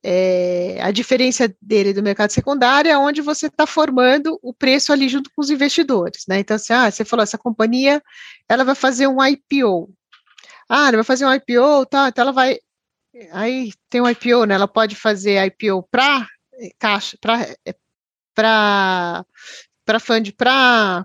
[0.05, 5.09] é, a diferença dele do mercado secundário é onde você está formando o preço ali
[5.09, 6.41] junto com os investidores, né?
[6.41, 8.03] Então, assim, ah, você falou, essa companhia,
[8.49, 9.93] ela vai fazer um IPO.
[10.69, 12.59] Ah, ela vai fazer um IPO, tá, então ela vai,
[13.33, 16.27] aí tem um IPO, né, ela pode fazer IPO para
[16.79, 17.47] caixa, para
[18.35, 19.25] para
[19.85, 21.05] para fund, para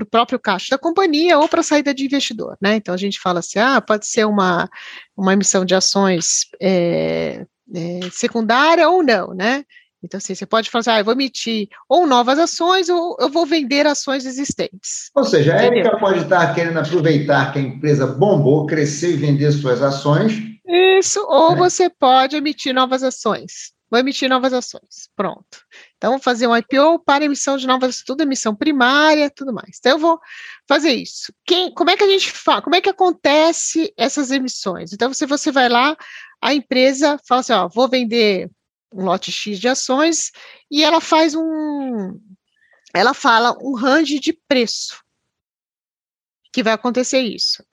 [0.00, 2.76] o próprio caixa da companhia ou para saída de investidor, né?
[2.76, 4.68] Então a gente fala assim, ah, pode ser uma,
[5.16, 9.64] uma emissão de ações é, é, secundária ou não, né?
[10.02, 13.28] Então, assim, você pode falar assim, ah, eu vou emitir ou novas ações ou eu
[13.28, 15.10] vou vender ações existentes.
[15.14, 19.52] Ou seja, a Erika pode estar querendo aproveitar que a empresa bombou, crescer e vender
[19.52, 20.32] suas ações.
[20.66, 21.56] Isso, ou é.
[21.56, 23.72] você pode emitir novas ações.
[23.90, 25.10] Vou emitir novas ações.
[25.16, 25.66] Pronto.
[25.96, 29.78] Então, vou fazer um IPO para emissão de novas, tudo emissão primária, tudo mais.
[29.78, 30.20] Então, eu vou
[30.68, 31.32] fazer isso.
[31.44, 32.62] Quem, como é que a gente faz?
[32.62, 34.92] Como é que acontece essas emissões?
[34.92, 35.96] Então, se você vai lá,
[36.40, 38.48] a empresa fala assim, ó, vou vender
[38.94, 40.30] um lote X de ações
[40.70, 42.18] e ela faz um,
[42.94, 45.02] ela fala um range de preço
[46.52, 47.64] que vai acontecer isso.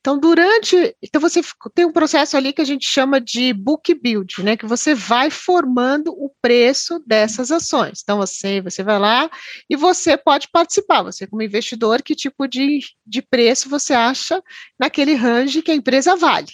[0.00, 1.42] Então, durante, então você
[1.74, 5.28] tem um processo ali que a gente chama de book build, né, que você vai
[5.30, 8.00] formando o preço dessas ações.
[8.02, 9.30] Então, você, você vai lá
[9.68, 14.42] e você pode participar, você como investidor, que tipo de, de preço você acha
[14.78, 16.48] naquele range que a empresa vale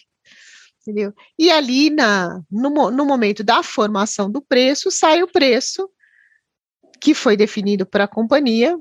[0.88, 1.12] entendeu?
[1.36, 5.90] E ali na, no, no momento da formação do preço, sai o preço
[7.00, 8.78] que foi definido para a companhia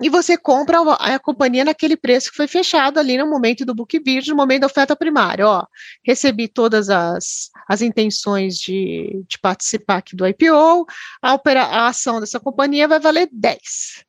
[0.00, 3.98] e você compra a, companhia naquele preço que foi fechado ali no momento do book
[3.98, 5.46] build, no momento da oferta primária.
[5.46, 5.66] Ó,
[6.02, 10.86] recebi todas as, as intenções de, de participar aqui do IPO,
[11.20, 14.04] a, opera, a ação dessa companhia vai valer 10.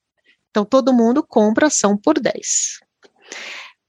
[0.49, 2.79] Então, todo mundo compra ação por 10.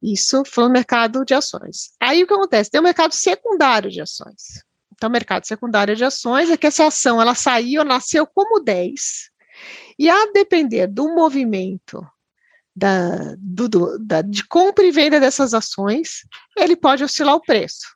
[0.03, 1.93] Isso foi o mercado de ações.
[2.01, 2.71] Aí o que acontece?
[2.71, 4.65] Tem o mercado secundário de ações.
[4.93, 9.32] Então, o mercado secundário de ações é que essa ação ela saiu, nasceu como 10,
[9.99, 12.07] e a depender do movimento
[12.75, 16.23] da, do, da, de compra e venda dessas ações,
[16.57, 17.87] ele pode oscilar o preço.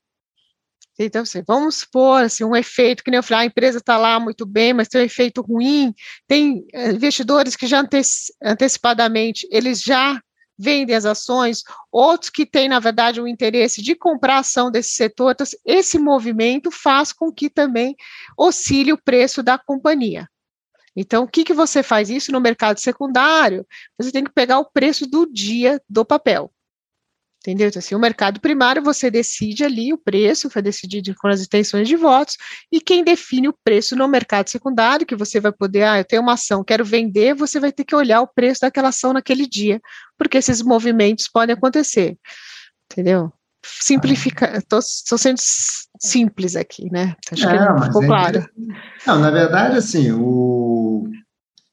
[0.98, 4.18] Então, assim, vamos supor assim, um efeito, que nem eu falei, a empresa está lá
[4.18, 5.94] muito bem, mas tem um efeito ruim,
[6.26, 7.84] tem eh, investidores que já
[8.42, 10.18] antecipadamente, eles já
[10.58, 15.32] vendem as ações, outros que têm, na verdade, o interesse de comprar ação desse setor,
[15.32, 17.94] então, esse movimento faz com que também
[18.38, 20.26] oscile o preço da companhia.
[20.96, 23.66] Então, o que, que você faz isso no mercado secundário?
[23.98, 26.50] Você tem que pegar o preço do dia do papel.
[27.46, 27.68] Entendeu?
[27.68, 31.86] Então, assim, o mercado primário, você decide ali o preço, foi decidido com as intenções
[31.86, 32.36] de votos,
[32.72, 36.22] e quem define o preço no mercado secundário, que você vai poder, ah, eu tenho
[36.22, 39.80] uma ação, quero vender, você vai ter que olhar o preço daquela ação naquele dia,
[40.18, 42.18] porque esses movimentos podem acontecer.
[42.90, 43.32] Entendeu?
[43.80, 45.38] Simplifica, estou sendo
[46.00, 47.14] simples aqui, né?
[47.30, 48.48] Acho que não ficou é, claro.
[49.06, 51.04] Não, na verdade, assim, o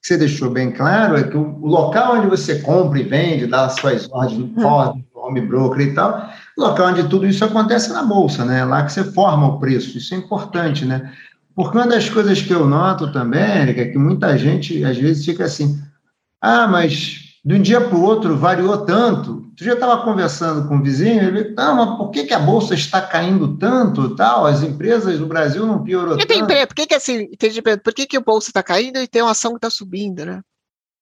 [0.02, 3.66] que você deixou bem claro é que o, local onde você compra e vende, dá
[3.66, 5.04] as suas ordens, hum.
[5.16, 8.60] home broker e tal, o local onde tudo isso acontece é na bolsa, né?
[8.60, 11.14] É lá que você forma o preço, isso é importante, né?
[11.56, 15.24] Porque uma das coisas que eu noto também, Érica, é que muita gente às vezes
[15.24, 15.82] fica assim,
[16.42, 19.52] ah, mas de um dia para o outro variou tanto.
[19.58, 22.74] Tu já estava conversando com o vizinho, ele ah, mas por que, que a bolsa
[22.74, 24.46] está caindo tanto tal?
[24.46, 26.28] As empresas do Brasil não piorou tanto.
[26.28, 29.22] Tem, por que, que assim, entendi, por que, que o bolsa está caindo e tem
[29.22, 30.42] uma ação que está subindo, né?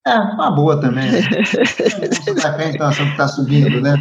[0.05, 1.11] É, uma boa também.
[1.11, 1.19] Né?
[1.21, 3.95] a bolsa está caindo, tem uma ação que está subindo, né?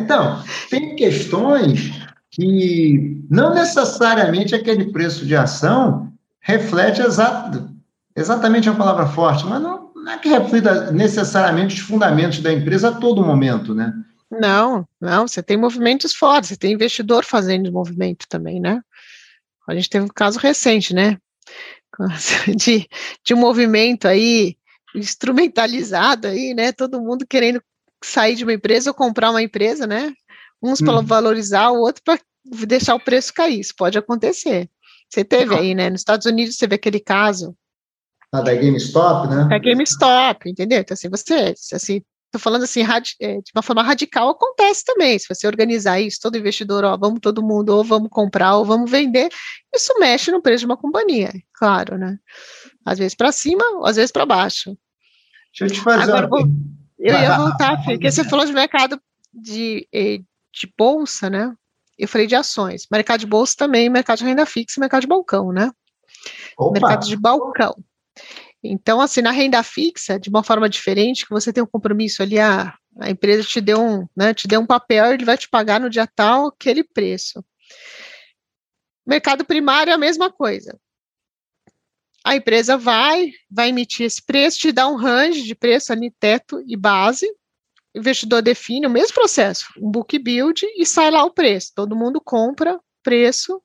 [0.00, 1.92] Então, tem questões
[2.30, 7.68] que não necessariamente aquele preço de ação reflete exato,
[8.16, 12.88] exatamente a palavra forte, mas não, não é que reflita necessariamente os fundamentos da empresa
[12.88, 13.92] a todo momento, né?
[14.30, 18.80] Não, não, você tem movimentos fortes, você tem investidor fazendo movimento também, né?
[19.68, 21.18] A gente teve um caso recente, né?
[22.56, 22.88] De,
[23.24, 24.56] de um movimento aí
[24.94, 26.72] instrumentalizado aí, né?
[26.72, 27.62] Todo mundo querendo
[28.02, 30.14] sair de uma empresa ou comprar uma empresa, né?
[30.62, 31.04] Uns para hum.
[31.04, 32.18] valorizar, o outro para
[32.66, 33.60] deixar o preço cair.
[33.60, 34.70] Isso pode acontecer.
[35.10, 35.90] Você teve aí, né?
[35.90, 37.54] Nos Estados Unidos você vê aquele caso
[38.32, 39.44] a da GameStop, né?
[39.48, 40.80] Da GameStop, entendeu?
[40.80, 42.82] Então, assim, você, assim, tô falando assim,
[43.20, 45.18] é, de uma forma radical, acontece também.
[45.18, 48.90] Se você organizar isso, todo investidor, ó, vamos todo mundo, ou vamos comprar, ou vamos
[48.90, 49.30] vender,
[49.74, 52.18] isso mexe no preço de uma companhia, claro, né?
[52.84, 54.76] Às vezes para cima, às vezes para baixo.
[55.58, 56.38] Deixa eu te fazer Agora, uma...
[56.38, 56.48] vou,
[56.98, 59.00] eu ia voltar, porque você falou de mercado
[59.32, 60.18] de, eh,
[60.52, 61.54] de bolsa, né?
[61.98, 62.86] Eu falei de ações.
[62.90, 65.70] Mercado de bolsa também, mercado de renda fixa, mercado de balcão, né?
[66.56, 66.72] Opa.
[66.78, 67.74] Mercado de balcão.
[68.62, 72.38] Então, assim, na renda fixa, de uma forma diferente, que você tem um compromisso ali,
[72.38, 75.80] a, a empresa te deu um, né, te deu um papel, ele vai te pagar
[75.80, 77.44] no dia tal aquele preço.
[79.06, 80.78] Mercado primário é a mesma coisa.
[82.24, 86.62] A empresa vai, vai emitir esse preço, te dá um range de preço ali, teto
[86.66, 87.26] e base.
[87.94, 91.72] O investidor define o mesmo processo, um book build e sai lá o preço.
[91.74, 93.62] Todo mundo compra preço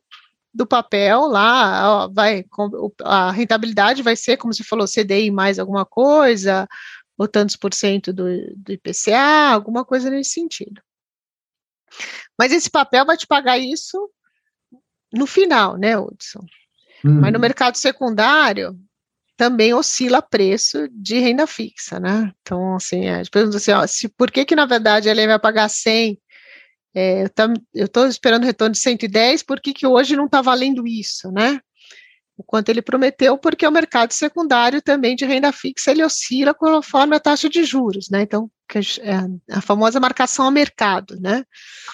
[0.54, 2.46] do papel lá, ó, vai
[3.04, 6.68] a rentabilidade vai ser, como você falou, CDI mais alguma coisa,
[7.18, 10.82] ou tantos por cento do, do IPCA, alguma coisa nesse sentido.
[12.38, 14.10] Mas esse papel vai te pagar isso
[15.12, 16.46] no final, né, Hudson?
[17.06, 17.20] Hum.
[17.22, 18.78] Mas no mercado secundário
[19.36, 22.32] também oscila preço de renda fixa, né?
[22.42, 25.70] Então, assim, gente pergunta assim, ó, se, por que que, na verdade, ele vai pagar
[25.70, 26.20] 100
[26.96, 27.26] é,
[27.74, 31.60] eu estou esperando retorno de 110, por que, que hoje não está valendo isso, né?
[32.36, 37.16] O quanto ele prometeu, porque o mercado secundário também de renda fixa, ele oscila conforme
[37.16, 38.24] a taxa de juros, né?
[38.24, 38.50] Então,
[39.02, 41.44] é a famosa marcação a mercado, né?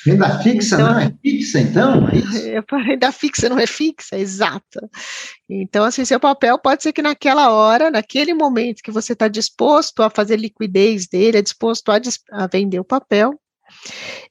[0.06, 2.08] Renda fixa então, não é fixa, então?
[2.08, 4.80] É, é renda fixa não é fixa, exato.
[5.50, 10.02] Então, assim, seu papel pode ser que naquela hora, naquele momento que você está disposto
[10.02, 12.00] a fazer liquidez dele, é disposto a,
[12.32, 13.38] a vender o papel,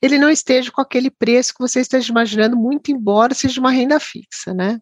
[0.00, 3.98] ele não esteja com aquele preço que você esteja imaginando, muito embora seja uma renda
[4.00, 4.80] fixa, né?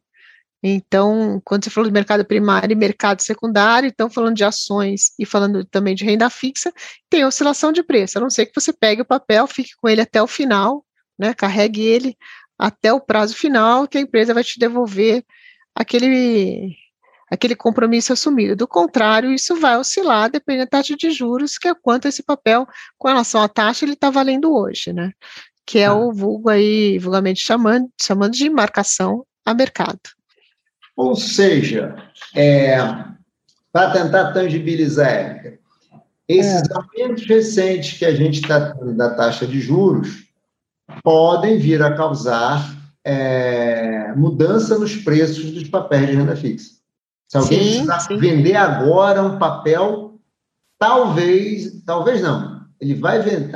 [0.63, 5.25] Então, quando você falou de mercado primário e mercado secundário, então falando de ações e
[5.25, 6.73] falando também de renda fixa,
[7.09, 10.01] tem oscilação de preço, a não ser que você pegue o papel, fique com ele
[10.01, 10.85] até o final,
[11.19, 11.35] né?
[11.35, 12.17] Carregue ele
[12.59, 15.25] até o prazo final, que a empresa vai te devolver
[15.75, 16.75] aquele
[17.31, 18.57] aquele compromisso assumido.
[18.57, 22.67] Do contrário, isso vai oscilar, dependendo da taxa de juros, que é quanto esse papel,
[22.97, 25.13] com relação à taxa, ele está valendo hoje, né?
[25.67, 25.95] Que é ah.
[25.95, 30.01] o vulgo aí, vulgarmente chamando, chamando de marcação a mercado.
[30.97, 31.97] Ou seja,
[32.35, 32.79] é,
[33.73, 35.59] para tentar tangibilizar,
[36.29, 36.75] esses é.
[36.75, 40.27] aumentos recentes que a gente está tendo da taxa de juros
[41.03, 42.75] podem vir a causar
[43.05, 46.76] é, mudança nos preços dos papéis de renda fixa.
[47.29, 48.17] Se alguém sim, precisar sim.
[48.19, 50.21] vender agora um papel,
[50.79, 53.53] talvez, talvez não, ele vai vender,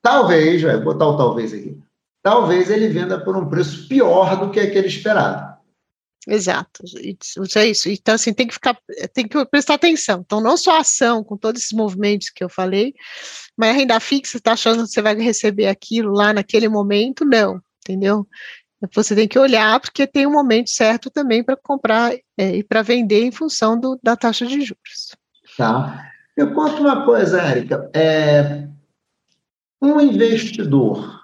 [0.00, 1.78] talvez, vai botar o talvez aqui,
[2.22, 5.52] talvez ele venda por um preço pior do que aquele esperado.
[6.26, 7.88] Exato, isso é isso.
[7.88, 8.78] Então, assim, tem que ficar,
[9.12, 10.22] tem que prestar atenção.
[10.24, 12.94] Então, não só a ação, com todos esses movimentos que eu falei,
[13.56, 17.24] mas a renda fixa, está achando que você vai receber aquilo lá naquele momento?
[17.24, 18.26] Não, entendeu?
[18.94, 22.82] Você tem que olhar, porque tem um momento certo também para comprar é, e para
[22.82, 25.16] vender em função do, da taxa de juros.
[25.56, 26.10] Tá.
[26.36, 27.90] Eu conto uma coisa, Érica.
[27.94, 28.66] É,
[29.80, 31.20] um investidor,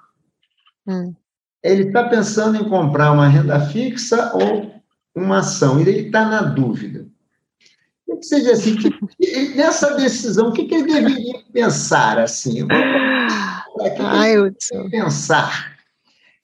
[0.87, 1.15] hum.
[1.63, 4.75] ele está pensando em comprar uma renda fixa ou
[5.15, 7.07] uma ação, e ele está na dúvida.
[8.07, 12.61] Que seja assim, que, nessa decisão, o que, que ele deveria pensar assim?
[12.61, 15.78] Eu vou, que Ai, que pensar?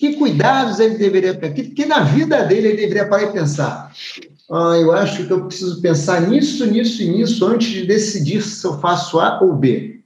[0.05, 3.91] Que cuidados ele deveria que, que na vida dele ele deveria parar e pensar?
[4.51, 8.67] Ah, eu acho que eu preciso pensar nisso, nisso e nisso antes de decidir se
[8.67, 10.05] eu faço A ou B.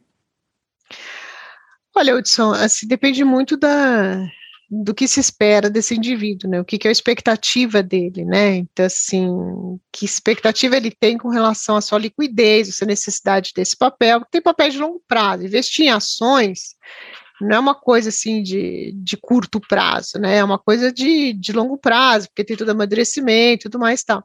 [1.96, 4.24] Olha, Hudson, assim, depende muito da,
[4.70, 6.60] do que se espera desse indivíduo, né?
[6.60, 8.54] O que, que é a expectativa dele, né?
[8.54, 9.28] Então, assim,
[9.90, 14.40] que expectativa ele tem com relação à sua liquidez, a sua necessidade desse papel, tem
[14.40, 15.44] papel de longo prazo.
[15.44, 16.76] Investir em ações
[17.40, 20.36] não é uma coisa assim de, de curto prazo, né?
[20.36, 24.06] É uma coisa de, de longo prazo, porque tem todo amadurecimento e tudo mais e
[24.06, 24.24] tal.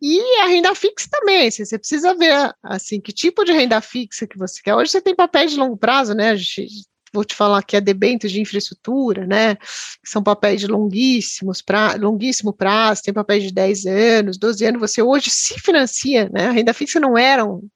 [0.00, 4.26] E a renda fixa também, assim, você precisa ver assim que tipo de renda fixa
[4.26, 4.74] que você quer.
[4.74, 6.36] Hoje você tem papéis de longo prazo, né?
[6.36, 9.56] Gente vou te falar que é debêntures de infraestrutura, né,
[10.04, 15.02] são papéis de longuíssimos pra, longuíssimo prazo, tem papéis de 10 anos, 12 anos, você
[15.02, 17.68] hoje se financia, né, a renda fixa não era um,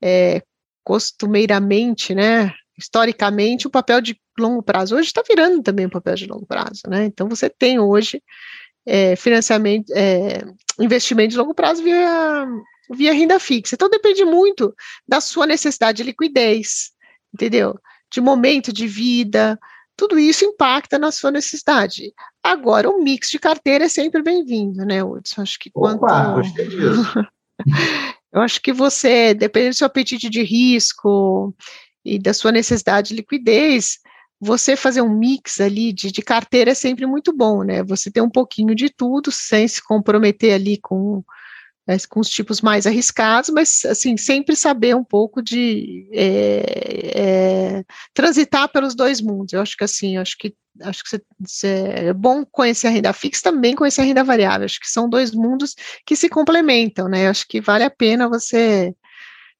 [0.00, 0.42] é,
[0.84, 6.26] costumeiramente, né, historicamente, o papel de longo prazo, hoje está virando também um papel de
[6.26, 8.22] longo prazo, né, então você tem hoje
[8.84, 10.44] é, financiamento, é,
[10.78, 12.46] investimento de longo prazo via,
[12.90, 14.74] via renda fixa, então depende muito
[15.06, 16.90] da sua necessidade de liquidez,
[17.32, 17.78] entendeu?
[18.12, 19.58] de momento de vida,
[19.96, 22.12] tudo isso impacta na sua necessidade.
[22.42, 25.42] Agora, o mix de carteira é sempre bem-vindo, né, Hudson?
[25.42, 26.02] Acho que quanto...
[26.04, 27.02] Opa, gostei disso.
[28.32, 31.54] Eu acho que você, dependendo do seu apetite de risco
[32.06, 33.98] e da sua necessidade de liquidez,
[34.40, 37.82] você fazer um mix ali de, de carteira é sempre muito bom, né?
[37.84, 41.24] Você ter um pouquinho de tudo sem se comprometer ali com
[41.86, 47.84] né, com os tipos mais arriscados, mas assim sempre saber um pouco de é, é,
[48.12, 49.52] transitar pelos dois mundos.
[49.52, 53.44] Eu acho que assim, acho que acho que você, é bom conhecer a renda fixa,
[53.44, 54.64] também conhecer a renda variável.
[54.66, 57.28] Acho que são dois mundos que se complementam, né?
[57.28, 58.92] Acho que vale a pena você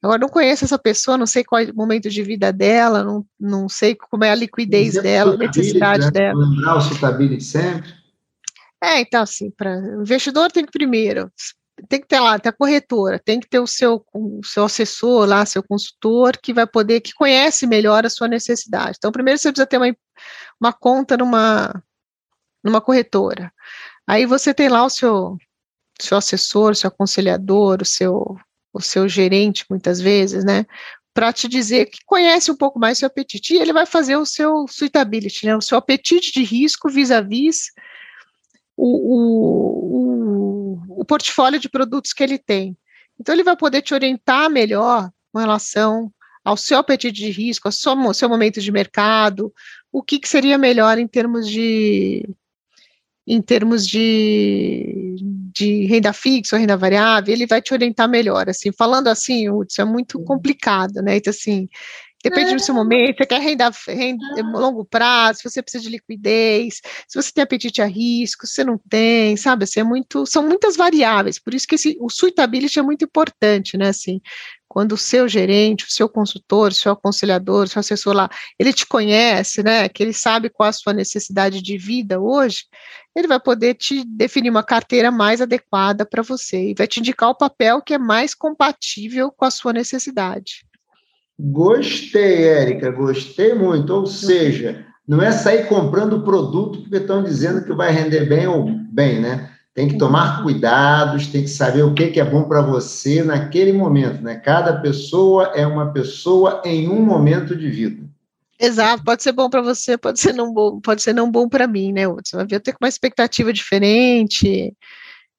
[0.03, 3.25] Agora, não conheço essa pessoa, não sei qual é o momento de vida dela, não,
[3.41, 6.11] não sei como é a liquidez dela, a necessidade né?
[6.11, 6.39] dela.
[6.39, 7.93] Lembrar o suitability sempre.
[8.83, 11.31] É, então, assim, para o investidor tem que primeiro
[11.89, 15.27] tem que ter lá, tem a corretora, tem que ter o seu, o seu assessor
[15.27, 18.97] lá, seu consultor, que vai poder, que conhece melhor a sua necessidade.
[18.97, 19.95] Então, primeiro você precisa ter uma,
[20.61, 21.83] uma conta numa,
[22.65, 23.53] numa corretora.
[24.07, 25.37] Aí você tem lá o seu,
[26.01, 28.37] seu assessor, seu aconselhador, o seu,
[28.77, 30.67] o seu gerente, muitas vezes, né?
[31.15, 33.55] Para te dizer que conhece um pouco mais seu apetite.
[33.55, 35.57] E ele vai fazer o seu suitability, né?
[35.57, 37.87] O seu apetite de risco vis-à-vis -vis
[38.77, 39.17] o,
[40.91, 42.77] o, o portfólio de produtos que ele tem.
[43.19, 46.13] Então, ele vai poder te orientar melhor com relação
[46.45, 49.53] ao seu apetite de risco, ao seu, seu momento de mercado,
[49.91, 52.29] o que, que, seria melhor em termos de
[53.27, 55.17] em termos de,
[55.57, 59.83] de renda fixa ou renda variável, ele vai te orientar melhor, assim, falando assim, Hudson,
[59.83, 61.69] é muito complicado, né, então assim,
[62.29, 64.25] Depende do seu momento, você quer renda, renda
[64.55, 68.65] longo prazo, se você precisa de liquidez, se você tem apetite a risco, se você
[68.65, 69.65] não tem, sabe?
[69.65, 73.77] Assim, é muito, são muitas variáveis, por isso que esse, o suitability é muito importante,
[73.77, 73.89] né?
[73.89, 74.21] Assim,
[74.69, 78.73] quando o seu gerente, o seu consultor, o seu aconselhador, o seu assessor lá, ele
[78.73, 79.89] te conhece, né?
[79.89, 82.65] Que ele sabe qual a sua necessidade de vida hoje,
[83.15, 87.31] ele vai poder te definir uma carteira mais adequada para você e vai te indicar
[87.31, 90.67] o papel que é mais compatível com a sua necessidade.
[91.39, 93.93] Gostei, Érica, gostei muito.
[93.93, 98.65] Ou seja, não é sair comprando produto porque estão dizendo que vai render bem ou
[98.65, 99.51] bem, né?
[99.75, 104.23] Tem que tomar cuidados, tem que saber o que, é bom para você naquele momento,
[104.23, 104.37] né?
[104.37, 108.03] Cada pessoa é uma pessoa em um momento de vida.
[108.59, 111.67] Exato, pode ser bom para você, pode ser não bom, pode ser não bom para
[111.67, 112.09] mim, né?
[112.09, 114.75] Você vai ter uma expectativa diferente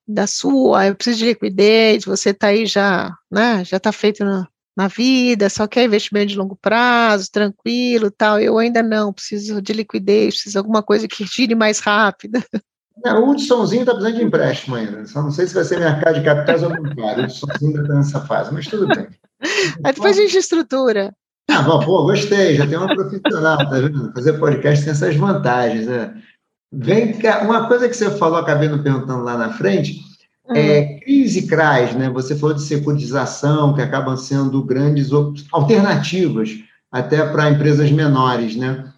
[0.08, 3.66] da sua, eu preciso de liquidez, você está aí já, né?
[3.66, 8.40] Já está feito na, na vida, só quer investimento de longo prazo, tranquilo, tal.
[8.40, 12.40] Eu ainda não, preciso de liquidez, preciso de alguma coisa que gire mais rápido.
[13.06, 15.06] Não, o Hudsonzinho está precisando de empréstimo ainda.
[15.06, 16.82] Só não sei se vai ser mercado de capitais ou não.
[16.82, 19.08] O Hudsonzinho ainda está nessa fase, mas tudo bem.
[19.84, 21.14] Aí depois a gente estrutura.
[21.48, 24.12] Ah, bom, pô, gostei, já tem uma profissional, tá vendo?
[24.14, 26.20] Fazer podcast tem essas vantagens, né?
[26.74, 30.02] Vem cá, uma coisa que você falou, acabei não perguntando lá na frente.
[30.50, 32.10] É crise e CRAS, né?
[32.10, 35.10] Você falou de securitização, que acabam sendo grandes
[35.52, 36.52] alternativas
[36.92, 38.92] até para empresas menores, né?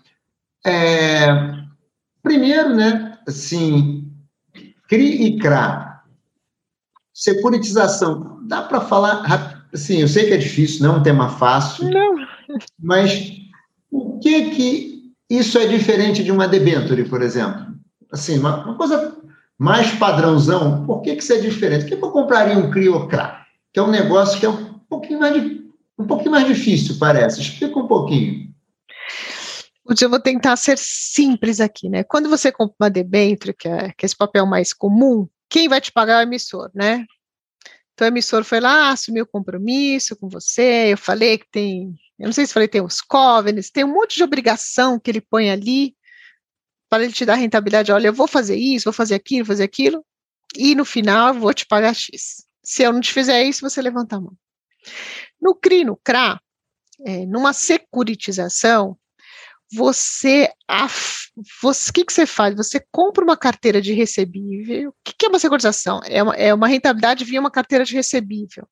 [0.66, 1.28] É,
[2.22, 4.12] primeiro, né, assim,
[4.88, 6.04] CRI e CRA,
[7.14, 11.90] securitização, dá para falar, assim, eu sei que é difícil, não é um tema fácil,
[11.90, 12.16] não.
[12.80, 13.38] Mas
[13.92, 17.68] o que que isso é diferente de uma debenture, por exemplo?
[18.12, 19.19] Assim, uma, uma coisa
[19.60, 21.82] mais padrãozão, por que que isso é diferente?
[21.82, 23.46] Por que, que eu compraria um Criocra?
[23.74, 25.36] Que é um negócio que é um pouquinho mais,
[25.98, 27.42] um pouquinho mais difícil, parece.
[27.42, 28.50] Explica um pouquinho.
[30.02, 32.04] Eu vou tentar ser simples aqui, né?
[32.04, 35.82] Quando você compra uma debênture, que é, que é esse papel mais comum, quem vai
[35.82, 37.06] te pagar é o emissor, né?
[37.94, 42.26] Então, o emissor foi lá, assumiu o compromisso com você, eu falei que tem eu
[42.26, 45.50] não sei se falei, tem os covenants, tem um monte de obrigação que ele põe
[45.50, 45.96] ali
[46.90, 47.92] para ele te dar rentabilidade.
[47.92, 50.04] Olha, eu vou fazer isso, vou fazer aquilo, fazer aquilo,
[50.56, 52.46] e no final vou te pagar X.
[52.64, 54.34] Se eu não te fizer isso, você levanta a mão.
[55.40, 56.40] No CRI, no CRA,
[57.06, 58.98] é, numa securitização,
[59.72, 60.50] você,
[61.64, 62.56] o que, que você faz?
[62.56, 64.90] Você compra uma carteira de recebível.
[64.90, 66.02] O que, que é uma securitização?
[66.06, 68.68] É uma, é uma rentabilidade via uma carteira de recebível.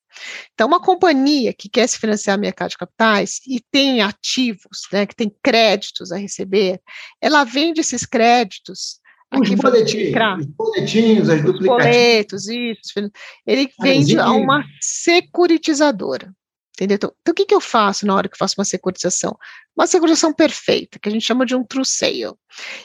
[0.53, 5.05] Então, uma companhia que quer se financiar no mercado de capitais e tem ativos, né,
[5.05, 6.81] que tem créditos a receber,
[7.21, 11.85] ela vende esses créditos os boletins, os boletinhos, as duplicativas.
[11.85, 13.11] Boletos, isso.
[13.45, 16.33] Ele vende a uma securitizadora.
[16.77, 16.95] Entendeu?
[16.95, 19.35] Então, então, o que, que eu faço na hora que eu faço uma securitização?
[19.75, 22.35] Uma securitização perfeita, que a gente chama de um true sale.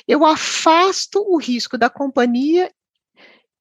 [0.08, 2.72] Eu afasto o risco da companhia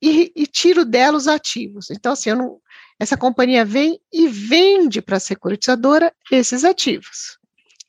[0.01, 1.91] e, e tiro dela os ativos.
[1.91, 2.61] Então, assim, não,
[2.97, 7.37] essa companhia vem e vende para a securitizadora esses ativos.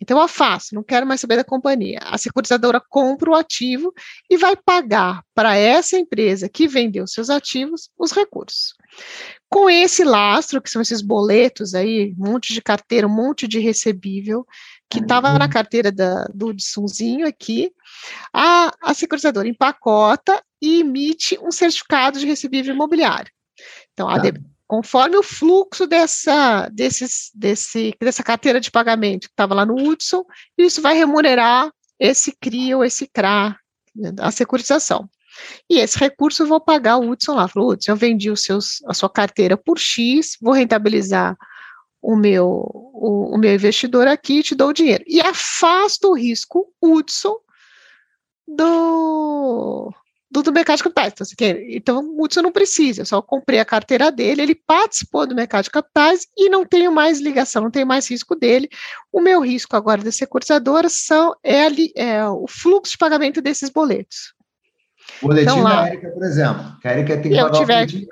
[0.02, 2.00] Então, eu afasto, não quero mais saber da companhia.
[2.02, 3.94] A securitizadora compra o ativo
[4.28, 8.74] e vai pagar para essa empresa que vendeu seus ativos os recursos.
[9.48, 13.60] Com esse lastro, que são esses boletos aí, um monte de carteira, um monte de
[13.60, 14.44] recebível,
[14.90, 15.38] que estava uhum.
[15.38, 17.70] na carteira da, do Hudsonzinho aqui,
[18.32, 23.30] a, a securitizadora empacota e emite um certificado de recebível imobiliário.
[23.92, 24.18] Então, tá.
[24.18, 24.32] de,
[24.72, 30.24] conforme o fluxo dessa, desses, desse, dessa carteira de pagamento que estava lá no Hudson,
[30.56, 31.70] isso vai remunerar
[32.00, 33.54] esse CRI ou esse CRA,
[34.18, 35.06] a securitização.
[35.68, 37.46] E esse recurso eu vou pagar o Hudson lá.
[37.48, 41.36] Falou, Hudson, eu vendi os seus, a sua carteira por X, vou rentabilizar
[42.00, 45.04] o meu, o, o meu investidor aqui e te dou o dinheiro.
[45.06, 47.36] E afasto o risco Hudson
[48.48, 49.92] do,
[50.32, 51.12] do, do mercado de capitais.
[51.12, 55.26] Então, quer, então, o Hudson não precisa, eu só comprei a carteira dele, ele participou
[55.26, 58.68] do mercado de capitais e não tenho mais ligação, não tenho mais risco dele.
[59.12, 63.68] O meu risco agora da securitizadora são, é, ali, é o fluxo de pagamento desses
[63.68, 64.32] boletos.
[65.20, 66.76] Boletim então, lá, da Érica, por exemplo.
[66.82, 68.06] A Érica tem que eu pagar tiver,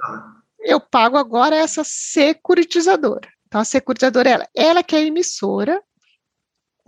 [0.60, 3.28] Eu pago agora essa securitizadora.
[3.46, 5.80] Então, a securitizadora, ela, ela que é a emissora,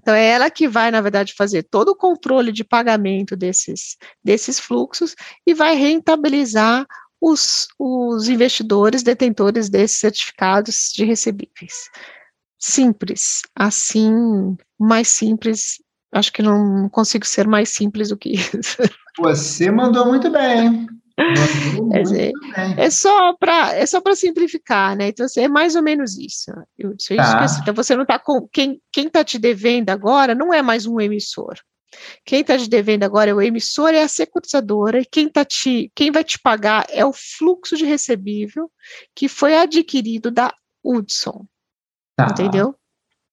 [0.03, 4.59] então, é ela que vai, na verdade, fazer todo o controle de pagamento desses, desses
[4.59, 5.15] fluxos
[5.47, 6.85] e vai rentabilizar
[7.21, 11.89] os, os investidores detentores desses certificados de recebíveis.
[12.59, 15.81] Simples, assim, mais simples,
[16.13, 18.79] acho que não consigo ser mais simples do que isso.
[19.19, 20.89] Você mandou muito bem.
[21.93, 22.33] É, bem.
[22.77, 25.09] é, só para é só para simplificar, né?
[25.09, 26.51] Então assim, é mais ou menos isso.
[26.79, 27.47] Eu, isso tá.
[27.61, 31.01] Então você não está com quem quem está te devendo agora não é mais um
[31.01, 31.55] emissor.
[32.25, 35.45] Quem está te devendo agora é o emissor e é a securitizadora, e quem, tá
[35.45, 38.71] te, quem vai te pagar é o fluxo de recebível
[39.15, 41.47] que foi adquirido da Hudson.
[42.17, 42.29] Tá.
[42.31, 42.75] Entendeu?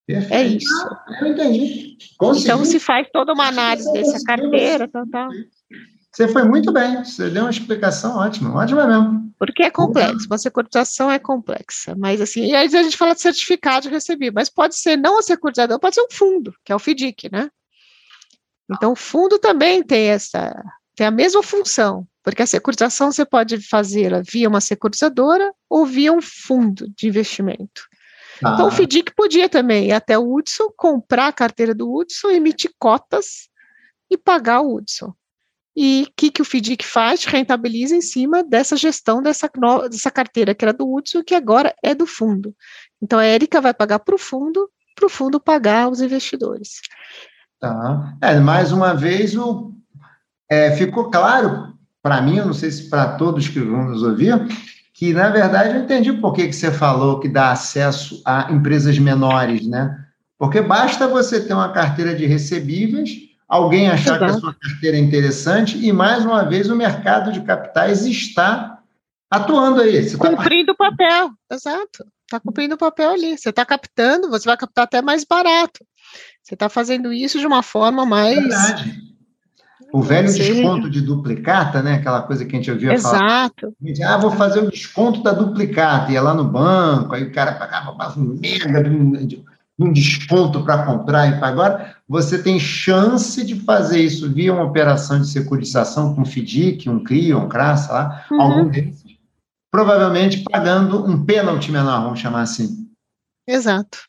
[0.05, 0.33] Perfeito.
[0.33, 0.87] É isso.
[0.87, 1.97] Ah, eu entendi.
[2.17, 2.45] Consegui.
[2.45, 5.29] Então se faz toda uma análise dessa carteira, tal, tal.
[6.19, 9.33] Você foi muito bem, você deu uma explicação ótima, ótima mesmo.
[9.39, 13.21] Porque é complexo, uma securitização é complexa, mas assim, e aí a gente fala de
[13.21, 16.75] certificado de receber, mas pode ser não a securitizador, pode ser um fundo, que é
[16.75, 17.49] o FDIC, né?
[18.69, 20.53] Então, o fundo também tem essa,
[20.93, 22.05] tem a mesma função.
[22.21, 27.87] porque a securitização você pode fazê-la via uma securitizadora ou via um fundo de investimento.
[28.43, 28.55] Ah.
[28.55, 32.71] Então, o FDIC podia também ir até o Hudson, comprar a carteira do Hudson, emitir
[32.77, 33.47] cotas
[34.11, 35.13] e pagar o Hudson.
[35.81, 37.23] E o que, que o FDIC faz?
[37.23, 39.49] Rentabiliza em cima dessa gestão dessa,
[39.89, 42.53] dessa carteira que era do Hudson, que agora é do fundo.
[43.01, 46.81] Então, a Érica vai pagar para o fundo, para o fundo pagar os investidores.
[47.61, 48.13] Tá.
[48.21, 49.73] É, mais uma vez, o,
[50.49, 51.73] é, ficou claro
[52.03, 54.35] para mim, eu não sei se para todos que vão nos ouvir,
[54.93, 58.99] que, na verdade, eu entendi por que, que você falou que dá acesso a empresas
[58.99, 59.97] menores, né?
[60.37, 64.25] Porque basta você ter uma carteira de recebíveis, alguém achar Exato.
[64.25, 68.79] que a sua carteira é interessante, e, mais uma vez, o mercado de capitais está
[69.29, 70.07] atuando aí.
[70.07, 70.73] Você tá cumprindo tá...
[70.73, 72.05] o papel, exato.
[72.25, 73.37] Está cumprindo o papel ali.
[73.37, 75.83] Você está captando, você vai captar até mais barato.
[76.43, 78.35] Você está fazendo isso de uma forma mais.
[78.35, 79.09] Verdade
[79.91, 80.39] o velho Sim.
[80.39, 81.95] desconto de duplicata, né?
[81.95, 83.17] Aquela coisa que a gente ouvia Exato.
[83.17, 83.51] falar.
[83.83, 84.13] Exato.
[84.13, 86.11] Ah, vou fazer o desconto da duplicata.
[86.11, 89.43] Ia lá no banco, aí o cara pagava um mega de
[89.79, 91.27] um, de desconto para comprar.
[91.27, 96.89] E agora você tem chance de fazer isso via uma operação de securitização com FDIC,
[96.89, 98.41] um CRI, um CRAS, sei lá, uhum.
[98.41, 99.03] algum deles,
[99.71, 102.89] provavelmente pagando um pênalti menor, vamos chamar assim.
[103.47, 103.99] Exato.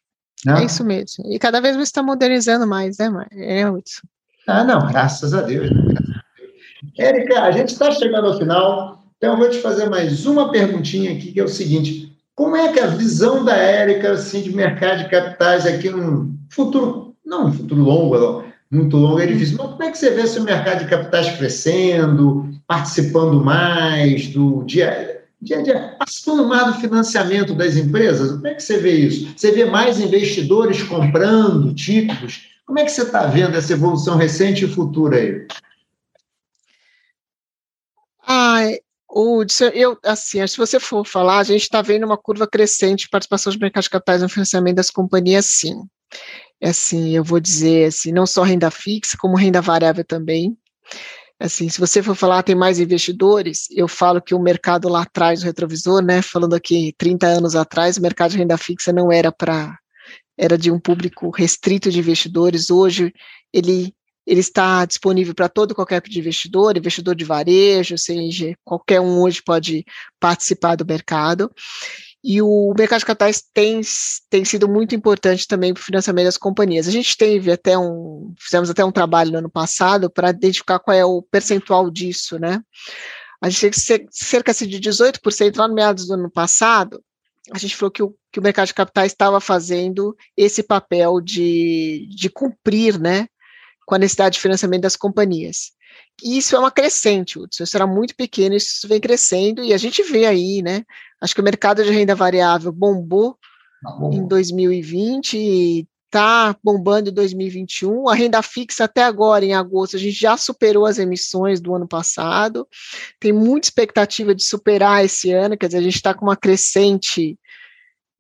[0.45, 0.57] Não?
[0.57, 1.25] É isso mesmo.
[1.27, 4.03] E cada vez você está modernizando mais, né, É isso.
[4.47, 5.71] Ah, não, graças a Deus.
[5.71, 5.95] Né?
[6.99, 11.13] Érica, a gente está chegando ao final, então eu vou te fazer mais uma perguntinha
[11.13, 12.10] aqui, que é o seguinte:
[12.41, 17.15] como é que a visão da Érica assim, de mercado de capitais aqui no futuro,
[17.23, 20.41] não um futuro longo, muito longo é difícil, mas como é que você vê esse
[20.41, 27.77] mercado de capitais crescendo, participando mais do dia, dia, dia participando mais do financiamento das
[27.77, 28.31] empresas?
[28.31, 29.35] Como é que você vê isso?
[29.37, 32.49] Você vê mais investidores comprando títulos?
[32.65, 35.47] Como é que você está vendo essa evolução recente e futura aí?
[38.27, 38.79] Ai,
[39.13, 43.09] Hudson, eu, assim, se você for falar, a gente está vendo uma curva crescente de
[43.09, 45.75] participação de mercado de capitais no financiamento das companhias, sim.
[46.61, 50.57] É assim, eu vou dizer, assim, não só renda fixa, como renda variável também.
[51.41, 55.43] Assim, se você for falar, tem mais investidores, eu falo que o mercado lá atrás,
[55.43, 59.33] o retrovisor, né, falando aqui 30 anos atrás, o mercado de renda fixa não era
[59.33, 59.79] para
[60.37, 63.13] era de um público restrito de investidores, hoje
[63.53, 63.95] ele,
[64.31, 69.43] ele está disponível para todo qualquer tipo investidor, investidor de varejo, seja, qualquer um hoje
[69.43, 69.85] pode
[70.21, 71.51] participar do mercado.
[72.23, 73.81] E o mercado de capitais tem,
[74.29, 76.87] tem sido muito importante também para o financiamento das companhias.
[76.87, 80.97] A gente teve até um, fizemos até um trabalho no ano passado para identificar qual
[80.97, 82.61] é o percentual disso, né?
[83.43, 87.03] A gente teve cerca de 18% lá no meados do ano passado,
[87.53, 92.07] a gente falou que o, que o mercado de capitais estava fazendo esse papel de,
[92.15, 93.27] de cumprir, né,
[93.91, 95.73] com a necessidade de financiamento das companhias.
[96.23, 99.77] E isso é uma crescente, Hudson, isso era muito pequeno, isso vem crescendo, e a
[99.77, 100.85] gente vê aí, né,
[101.21, 103.37] acho que o mercado de renda variável bombou
[103.83, 108.09] tá em 2020, está bombando em 2021.
[108.09, 111.89] A renda fixa até agora, em agosto, a gente já superou as emissões do ano
[111.89, 112.69] passado.
[113.19, 117.37] Tem muita expectativa de superar esse ano, quer dizer, a gente está com uma crescente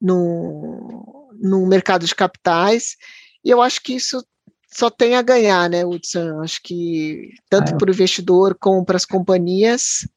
[0.01, 2.97] no, no mercado de capitais.
[3.45, 4.25] E eu acho que isso
[4.73, 6.41] só tem a ganhar, né, Hudson?
[6.41, 10.09] Acho que tanto ah, para o investidor como para as companhias,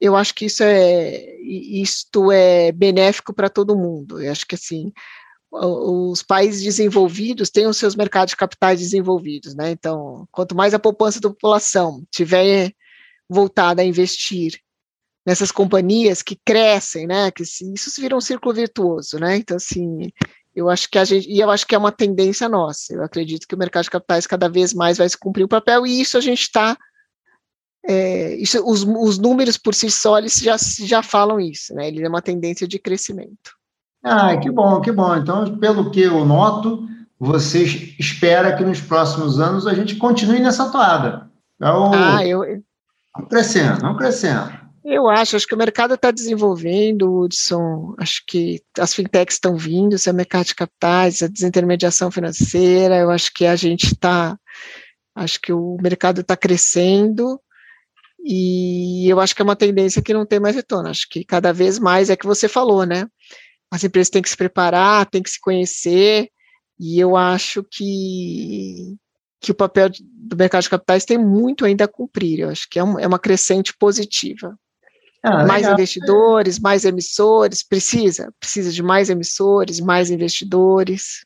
[0.00, 4.20] eu acho que isso é isto é benéfico para todo mundo.
[4.20, 4.92] Eu acho que assim
[5.50, 9.70] os países desenvolvidos têm os seus mercados de capitais desenvolvidos, né?
[9.70, 12.72] Então, quanto mais a poupança da população tiver
[13.28, 14.60] voltada a investir
[15.26, 17.30] nessas companhias que crescem, né?
[17.30, 19.36] Que isso vira um círculo virtuoso, né?
[19.36, 20.10] Então, assim,
[20.54, 22.92] eu acho que a gente, e eu acho que é uma tendência nossa.
[22.92, 25.86] Eu acredito que o mercado de capitais cada vez mais vai se cumprir o papel,
[25.86, 26.76] e isso a gente está.
[27.86, 31.88] É, isso, os, os números por si só eles já, já falam isso, né?
[31.88, 33.56] Ele é uma tendência de crescimento.
[34.02, 35.16] Ah, que bom, que bom.
[35.16, 36.86] Então, pelo que eu noto,
[37.18, 37.64] você
[37.98, 41.30] espera que nos próximos anos a gente continue nessa toada.
[41.56, 42.40] Então, ah, eu...
[43.14, 44.57] Vamos crescendo, vamos crescendo.
[44.90, 49.94] Eu acho, acho que o mercado está desenvolvendo, Hudson, acho que as fintechs estão vindo,
[49.94, 54.34] o mercado de capitais, a desintermediação financeira, eu acho que a gente está,
[55.14, 57.38] acho que o mercado está crescendo,
[58.24, 61.52] e eu acho que é uma tendência que não tem mais retorno, acho que cada
[61.52, 63.06] vez mais é que você falou, né?
[63.70, 66.30] as empresas têm que se preparar, têm que se conhecer,
[66.80, 68.96] e eu acho que,
[69.38, 72.78] que o papel do mercado de capitais tem muito ainda a cumprir, eu acho que
[72.78, 74.58] é, um, é uma crescente positiva.
[75.22, 75.74] Ah, mais legal.
[75.74, 81.24] investidores, mais emissores, precisa, precisa de mais emissores, mais investidores.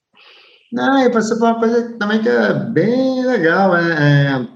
[0.73, 4.47] Não, e você falou uma coisa também que é bem legal, é, é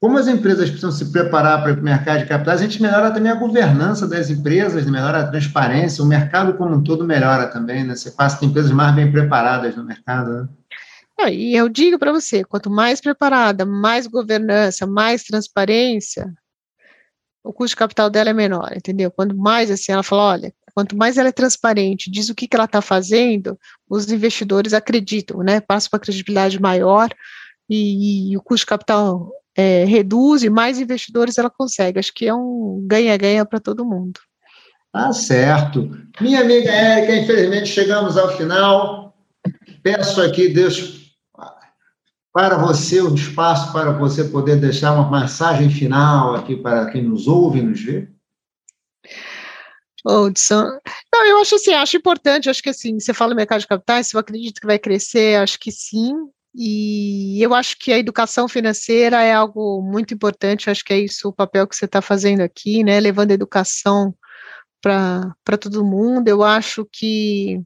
[0.00, 3.30] como as empresas precisam se preparar para o mercado de capitais, a gente melhora também
[3.30, 7.94] a governança das empresas, melhora a transparência, o mercado como um todo melhora também, né?
[7.94, 10.48] Você passa a ter empresas mais bem preparadas no mercado, né?
[11.32, 16.34] E eu digo para você, quanto mais preparada, mais governança, mais transparência,
[17.44, 19.10] o custo de capital dela é menor, entendeu?
[19.10, 22.56] Quanto mais assim, ela fala, olha, quanto mais ela é transparente, diz o que, que
[22.56, 25.60] ela está fazendo, os investidores acreditam, né?
[25.60, 27.10] Passa para credibilidade maior
[27.68, 31.98] e, e, o custo de capital é, reduz e mais investidores ela consegue.
[31.98, 34.20] Acho que é um ganha-ganha para todo mundo.
[34.92, 35.90] Tá certo.
[36.20, 39.16] Minha amiga Érica, infelizmente chegamos ao final.
[39.82, 41.01] Peço aqui, Deus,
[42.32, 47.28] para você, um espaço para você poder deixar uma mensagem final aqui para quem nos
[47.28, 48.08] ouve e nos vê.
[50.04, 50.64] Hudson.
[51.12, 54.20] Não, eu acho assim, acho importante, acho que assim, você fala mercado de capitais, eu
[54.20, 56.12] acredito que vai crescer, acho que sim,
[56.54, 61.28] e eu acho que a educação financeira é algo muito importante, acho que é isso
[61.28, 63.00] o papel que você está fazendo aqui, né?
[63.00, 64.14] Levando educação
[64.82, 66.28] para todo mundo.
[66.28, 67.62] Eu acho que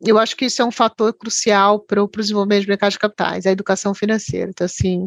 [0.00, 3.46] eu acho que isso é um fator crucial para o desenvolvimento do mercado de capitais,
[3.46, 4.50] a educação financeira.
[4.50, 5.06] Então, assim,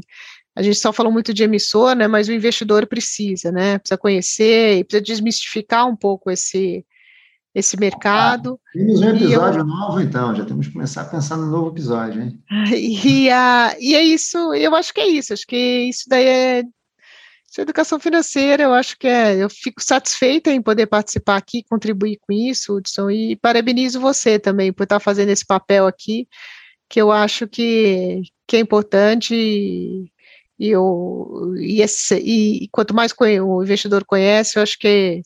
[0.55, 2.07] a gente só falou muito de emissor, né?
[2.07, 3.77] Mas o investidor precisa, né?
[3.77, 6.85] Precisa conhecer e precisa desmistificar um pouco esse
[7.53, 8.59] esse mercado.
[8.61, 11.69] Ah, temos um episódio eu, novo, então, já temos que começar a pensar no novo
[11.69, 12.39] episódio, hein?
[12.71, 15.57] E, a, e é isso, eu acho que é isso, acho que
[15.89, 16.63] isso daí é
[17.61, 22.33] educação financeira, eu acho que é, eu fico satisfeita em poder participar aqui, contribuir com
[22.33, 26.27] isso, Hudson, e parabenizo você também por estar fazendo esse papel aqui,
[26.89, 30.09] que eu acho que, que é importante e,
[30.59, 35.21] eu, e, esse, e quanto mais o investidor conhece, eu acho que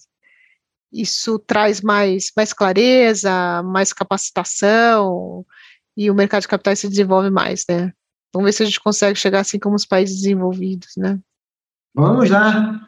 [0.92, 5.46] isso traz mais, mais clareza, mais capacitação,
[5.98, 7.92] e o mercado de capitais se desenvolve mais, né?
[8.34, 11.20] Vamos ver se a gente consegue chegar assim como os países desenvolvidos, né?
[11.96, 12.82] Vamos lá.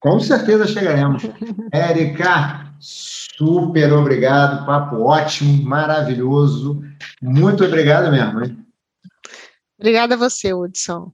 [0.00, 1.22] Com certeza chegaremos.
[1.72, 6.82] Érica, super obrigado, papo ótimo, maravilhoso.
[7.22, 8.42] Muito obrigado mesmo.
[8.42, 8.58] Hein?
[9.78, 11.12] Obrigada a você, Hudson.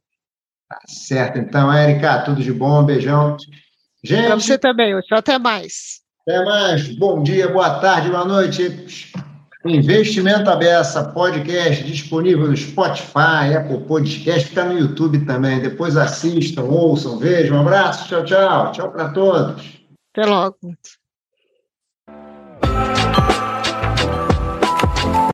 [0.69, 3.37] Tá certo, então, Érica, tudo de bom, beijão.
[4.03, 4.27] Gente.
[4.27, 5.17] Para você também, Hudson.
[5.17, 6.01] Até mais.
[6.23, 6.97] Até mais.
[6.97, 9.13] Bom dia, boa tarde, boa noite.
[9.69, 15.61] Investimento Abessa, podcast disponível no Spotify, Apple Podcast, fica no YouTube também.
[15.61, 17.57] Depois assistam, ouçam, vejam.
[17.57, 18.73] Um abraço, tchau, tchau.
[18.73, 19.81] Tchau para todos.
[20.13, 20.57] Até logo.